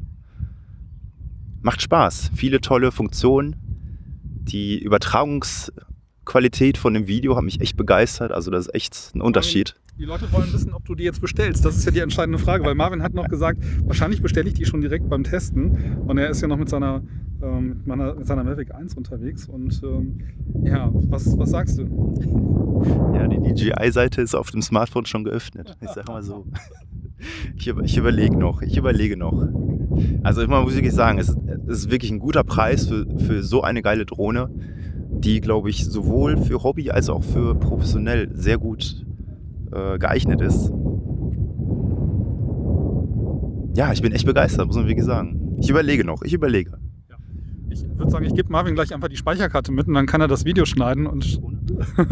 Macht 1.62 1.81
Spaß, 1.81 2.31
viele 2.35 2.61
tolle 2.61 2.92
Funktionen. 2.92 3.57
Die 4.22 4.79
Übertragungsqualität 4.81 6.77
von 6.77 6.92
dem 6.92 7.07
Video 7.07 7.37
hat 7.37 7.42
mich 7.42 7.62
echt 7.62 7.79
begeistert, 7.79 8.33
also 8.33 8.51
das 8.51 8.66
ist 8.66 8.75
echt 8.75 9.12
ein 9.14 9.22
Unterschied. 9.22 9.77
Die 9.99 10.05
Leute 10.05 10.31
wollen 10.31 10.53
wissen, 10.53 10.75
ob 10.75 10.85
du 10.85 10.94
die 10.94 11.05
jetzt 11.05 11.22
bestellst. 11.22 11.64
Das 11.64 11.75
ist 11.75 11.87
ja 11.87 11.90
die 11.90 12.01
entscheidende 12.01 12.38
Frage, 12.38 12.62
weil 12.64 12.75
Marvin 12.75 13.03
hat 13.03 13.14
noch 13.14 13.29
gesagt, 13.29 13.64
wahrscheinlich 13.87 14.20
bestelle 14.20 14.46
ich 14.46 14.55
die 14.55 14.66
schon 14.66 14.83
direkt 14.83 15.09
beim 15.09 15.25
Testen. 15.25 16.03
Und 16.07 16.18
er 16.18 16.29
ist 16.29 16.42
ja 16.42 16.49
noch 16.49 16.59
mit 16.59 16.68
seiner, 16.68 17.03
ähm, 17.42 17.68
mit 17.68 17.87
meiner, 17.87 18.14
mit 18.14 18.27
seiner 18.27 18.44
Mavic 18.44 18.75
1 18.75 18.94
unterwegs. 18.94 19.49
Und 19.49 19.81
ähm, 19.83 20.20
ja, 20.62 20.90
was, 20.92 21.38
was 21.38 21.51
sagst 21.51 21.79
du? 21.79 21.87
Ja, 23.14 23.27
die 23.27 23.38
DJI-Seite 23.38 24.20
ist 24.20 24.35
auf 24.35 24.51
dem 24.51 24.61
Smartphone 24.61 25.07
schon 25.07 25.25
geöffnet. 25.25 25.77
Ich 25.81 25.88
sag 25.88 26.09
mal 26.09 26.22
so. 26.22 26.46
Ich, 27.57 27.66
ich 27.66 27.96
überlege 27.96 28.37
noch, 28.37 28.61
ich 28.61 28.77
überlege 28.77 29.16
noch. 29.16 29.49
Also 30.22 30.42
immer 30.42 30.61
muss 30.61 30.72
ich 30.72 30.77
wirklich 30.77 30.92
sagen, 30.92 31.18
es, 31.18 31.35
es 31.66 31.79
ist 31.79 31.90
wirklich 31.90 32.11
ein 32.11 32.18
guter 32.18 32.44
Preis 32.44 32.87
für, 32.87 33.07
für 33.18 33.42
so 33.42 33.62
eine 33.62 33.81
geile 33.81 34.05
Drohne, 34.05 34.51
die, 35.11 35.40
glaube 35.40 35.70
ich, 35.70 35.87
sowohl 35.87 36.37
für 36.37 36.62
Hobby 36.62 36.90
als 36.90 37.09
auch 37.09 37.25
für 37.25 37.55
professionell 37.55 38.29
sehr 38.35 38.59
gut 38.59 39.07
äh, 39.72 39.99
geeignet 39.99 40.42
ist. 40.42 40.70
Ja, 43.75 43.92
ich 43.92 44.03
bin 44.03 44.12
echt 44.12 44.27
begeistert, 44.27 44.66
muss 44.66 44.77
man 44.77 44.87
wirklich 44.87 45.07
sagen. 45.07 45.57
Ich 45.59 45.70
überlege 45.70 46.05
noch, 46.05 46.22
ich 46.22 46.35
überlege. 46.35 46.79
Ich 47.70 47.83
würde 47.98 48.11
sagen, 48.11 48.24
ich 48.24 48.35
gebe 48.35 48.50
Marvin 48.50 48.74
gleich 48.74 48.94
einfach 48.94 49.09
die 49.09 49.16
Speicherkarte 49.16 49.72
mit 49.72 49.88
und 49.88 49.94
dann 49.94 50.07
kann 50.07 50.20
er 50.20 50.29
das 50.29 50.44
Video 50.44 50.64
schneiden 50.64 51.07
und 51.07 51.40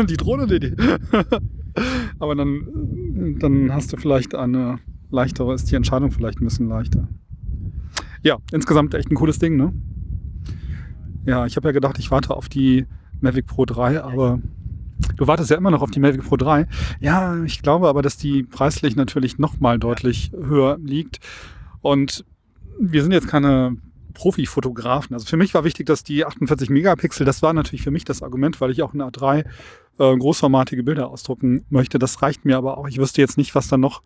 die 0.08 0.16
Drohne, 0.16 0.46
die, 0.58 0.60
die. 0.60 0.76
Aber 2.18 2.34
dann, 2.34 3.36
dann 3.38 3.72
hast 3.72 3.92
du 3.92 3.96
vielleicht 3.96 4.34
eine 4.34 4.78
leichtere, 5.10 5.54
ist 5.54 5.70
die 5.70 5.76
Entscheidung 5.76 6.10
vielleicht 6.10 6.40
ein 6.40 6.44
bisschen 6.44 6.68
leichter. 6.68 7.08
Ja, 8.22 8.38
insgesamt 8.52 8.94
echt 8.94 9.10
ein 9.10 9.16
cooles 9.16 9.38
Ding, 9.38 9.56
ne? 9.56 9.72
Ja, 11.26 11.46
ich 11.46 11.56
habe 11.56 11.68
ja 11.68 11.72
gedacht, 11.72 11.98
ich 11.98 12.10
warte 12.10 12.36
auf 12.36 12.48
die 12.48 12.86
Mavic 13.20 13.46
Pro 13.46 13.64
3, 13.64 14.02
aber 14.02 14.40
du 15.16 15.26
wartest 15.26 15.50
ja 15.50 15.56
immer 15.56 15.70
noch 15.70 15.82
auf 15.82 15.90
die 15.90 16.00
Mavic 16.00 16.22
Pro 16.22 16.36
3. 16.36 16.66
Ja, 17.00 17.42
ich 17.44 17.62
glaube 17.62 17.88
aber, 17.88 18.02
dass 18.02 18.16
die 18.16 18.42
preislich 18.42 18.96
natürlich 18.96 19.38
nochmal 19.38 19.78
deutlich 19.78 20.32
höher 20.32 20.78
liegt. 20.82 21.20
Und 21.80 22.24
wir 22.78 23.02
sind 23.02 23.12
jetzt 23.12 23.28
keine 23.28 23.76
Profi-Fotografen. 24.14 25.14
Also 25.14 25.26
für 25.26 25.36
mich 25.36 25.52
war 25.54 25.64
wichtig, 25.64 25.86
dass 25.86 26.04
die 26.04 26.24
48 26.24 26.70
Megapixel, 26.70 27.26
das 27.26 27.42
war 27.42 27.52
natürlich 27.52 27.82
für 27.82 27.90
mich 27.90 28.04
das 28.04 28.22
Argument, 28.22 28.60
weil 28.60 28.70
ich 28.70 28.82
auch 28.82 28.94
in 28.94 29.02
A3 29.02 29.44
äh, 29.98 30.16
großformatige 30.16 30.82
Bilder 30.82 31.08
ausdrucken 31.10 31.66
möchte. 31.68 31.98
Das 31.98 32.22
reicht 32.22 32.44
mir 32.44 32.56
aber 32.56 32.78
auch. 32.78 32.88
Ich 32.88 32.98
wüsste 32.98 33.20
jetzt 33.20 33.36
nicht, 33.36 33.54
was 33.54 33.68
da 33.68 33.76
noch, 33.76 34.02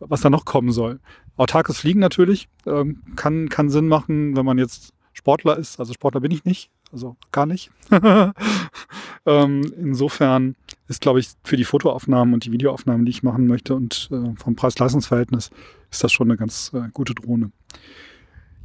was 0.00 0.22
da 0.22 0.30
noch 0.30 0.44
kommen 0.44 0.72
soll. 0.72 1.00
Autarkes 1.36 1.78
Fliegen 1.78 2.00
natürlich 2.00 2.48
ähm, 2.66 3.02
kann, 3.16 3.48
kann 3.48 3.70
Sinn 3.70 3.88
machen, 3.88 4.36
wenn 4.36 4.44
man 4.44 4.58
jetzt 4.58 4.92
Sportler 5.12 5.58
ist. 5.58 5.78
Also 5.78 5.92
Sportler 5.92 6.20
bin 6.20 6.30
ich 6.30 6.44
nicht, 6.44 6.70
also 6.90 7.16
gar 7.30 7.46
nicht. 7.46 7.70
ähm, 9.26 9.72
insofern 9.76 10.56
ist, 10.88 11.00
glaube 11.00 11.20
ich, 11.20 11.28
für 11.44 11.56
die 11.56 11.64
Fotoaufnahmen 11.64 12.34
und 12.34 12.44
die 12.44 12.52
Videoaufnahmen, 12.52 13.06
die 13.06 13.10
ich 13.10 13.22
machen 13.22 13.46
möchte 13.46 13.74
und 13.74 14.08
äh, 14.10 14.34
vom 14.36 14.56
Preis-Leistungs-Verhältnis 14.56 15.50
ist 15.90 16.02
das 16.02 16.12
schon 16.12 16.28
eine 16.30 16.38
ganz 16.38 16.72
äh, 16.74 16.88
gute 16.92 17.14
Drohne. 17.14 17.52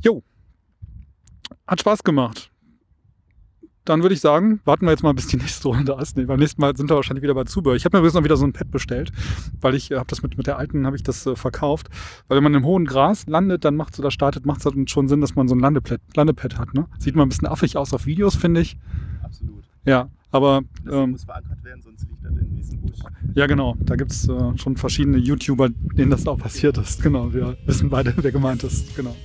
Jo, 0.03 0.23
hat 1.67 1.79
Spaß 1.79 2.03
gemacht. 2.03 2.51
Dann 3.85 4.01
würde 4.01 4.15
ich 4.15 4.19
sagen, 4.19 4.59
warten 4.65 4.85
wir 4.85 4.91
jetzt 4.91 5.03
mal, 5.03 5.13
bis 5.13 5.27
die 5.27 5.37
nächste 5.37 5.69
Runde 5.69 5.97
ist. 6.01 6.17
Nee, 6.17 6.25
beim 6.25 6.39
nächsten 6.39 6.59
Mal 6.59 6.75
sind 6.75 6.89
wir 6.89 6.95
wahrscheinlich 6.97 7.23
wieder 7.23 7.33
bei 7.33 7.45
Zubehör. 7.45 7.75
Ich 7.75 7.85
habe 7.85 7.95
mir 7.95 7.99
übrigens 7.99 8.15
noch 8.15 8.23
wieder 8.23 8.35
so 8.35 8.45
ein 8.45 8.51
Pad 8.51 8.69
bestellt, 8.69 9.11
weil 9.61 9.75
ich 9.75 9.91
habe 9.91 10.07
das 10.07 10.21
mit, 10.21 10.37
mit 10.37 10.45
der 10.45 10.57
alten, 10.57 10.85
habe 10.85 10.97
ich 10.97 11.03
das 11.03 11.25
äh, 11.25 11.35
verkauft. 11.35 11.87
Weil 12.27 12.37
wenn 12.37 12.43
man 12.43 12.53
im 12.53 12.65
hohen 12.65 12.85
Gras 12.85 13.27
landet, 13.27 13.63
dann 13.63 13.75
macht 13.75 13.93
es 13.93 13.99
oder 13.99 14.11
startet, 14.11 14.45
macht 14.45 14.65
es 14.65 14.91
schon 14.91 15.07
Sinn, 15.07 15.21
dass 15.21 15.35
man 15.35 15.47
so 15.47 15.55
ein 15.55 15.59
Landepad, 15.59 16.01
Landepad 16.15 16.57
hat. 16.57 16.73
Ne? 16.73 16.87
Sieht 16.99 17.15
mal 17.15 17.23
ein 17.23 17.29
bisschen 17.29 17.47
affig 17.47 17.77
aus 17.77 17.93
auf 17.93 18.05
Videos, 18.05 18.35
finde 18.35 18.59
ich. 18.61 18.77
Absolut. 19.23 19.63
Ja, 19.85 20.09
aber 20.31 20.63
Das 20.83 20.93
ähm, 20.93 21.11
muss 21.11 21.23
verankert 21.23 21.63
werden, 21.63 21.81
sonst 21.81 22.05
liegt 22.09 22.25
das 22.25 22.35
in 22.35 22.55
diesem 22.55 22.81
Busch. 22.81 22.99
ja 23.35 23.47
genau, 23.47 23.77
da 23.79 23.95
gibt 23.95 24.11
es 24.11 24.27
äh, 24.27 24.57
schon 24.57 24.75
verschiedene 24.75 25.17
YouTuber, 25.17 25.69
denen 25.69 26.11
das 26.11 26.27
auch 26.27 26.37
passiert 26.37 26.77
ist. 26.77 27.01
Genau, 27.01 27.33
wir 27.33 27.55
wissen 27.65 27.89
beide, 27.89 28.13
wer 28.17 28.33
gemeint 28.33 28.65
ist. 28.65 28.95
Genau. 28.97 29.15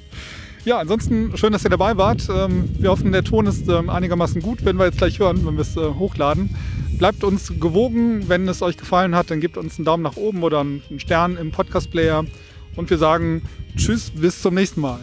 Ja, 0.64 0.78
ansonsten 0.78 1.36
schön, 1.36 1.52
dass 1.52 1.64
ihr 1.64 1.70
dabei 1.70 1.96
wart. 1.96 2.28
Ähm, 2.32 2.70
wir 2.78 2.90
hoffen, 2.90 3.10
der 3.10 3.24
Ton 3.24 3.46
ist 3.46 3.68
ähm, 3.68 3.90
einigermaßen 3.90 4.40
gut, 4.40 4.64
wenn 4.64 4.76
wir 4.76 4.84
jetzt 4.84 4.98
gleich 4.98 5.18
hören, 5.18 5.44
wenn 5.44 5.54
wir 5.54 5.62
es 5.62 5.76
äh, 5.76 5.80
hochladen. 5.80 6.54
Bleibt 6.98 7.24
uns 7.24 7.48
gewogen. 7.58 8.28
Wenn 8.28 8.46
es 8.46 8.62
euch 8.62 8.76
gefallen 8.76 9.16
hat, 9.16 9.32
dann 9.32 9.40
gebt 9.40 9.56
uns 9.56 9.78
einen 9.78 9.86
Daumen 9.86 10.04
nach 10.04 10.16
oben 10.16 10.44
oder 10.44 10.60
einen 10.60 10.82
Stern 10.98 11.36
im 11.36 11.50
Podcast-Player. 11.50 12.24
Und 12.76 12.90
wir 12.90 12.98
sagen 12.98 13.42
Tschüss, 13.76 14.10
bis 14.10 14.40
zum 14.40 14.54
nächsten 14.54 14.80
Mal. 14.80 15.00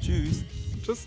Tschüss. 0.00 0.42
Tschüss. 0.82 1.06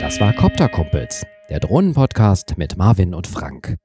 Das 0.00 0.18
war 0.20 0.32
Copter 0.32 0.70
Kumpels, 0.70 1.26
der 1.50 1.60
Drohnenpodcast 1.60 2.56
mit 2.56 2.78
Marvin 2.78 3.14
und 3.14 3.26
Frank. 3.26 3.76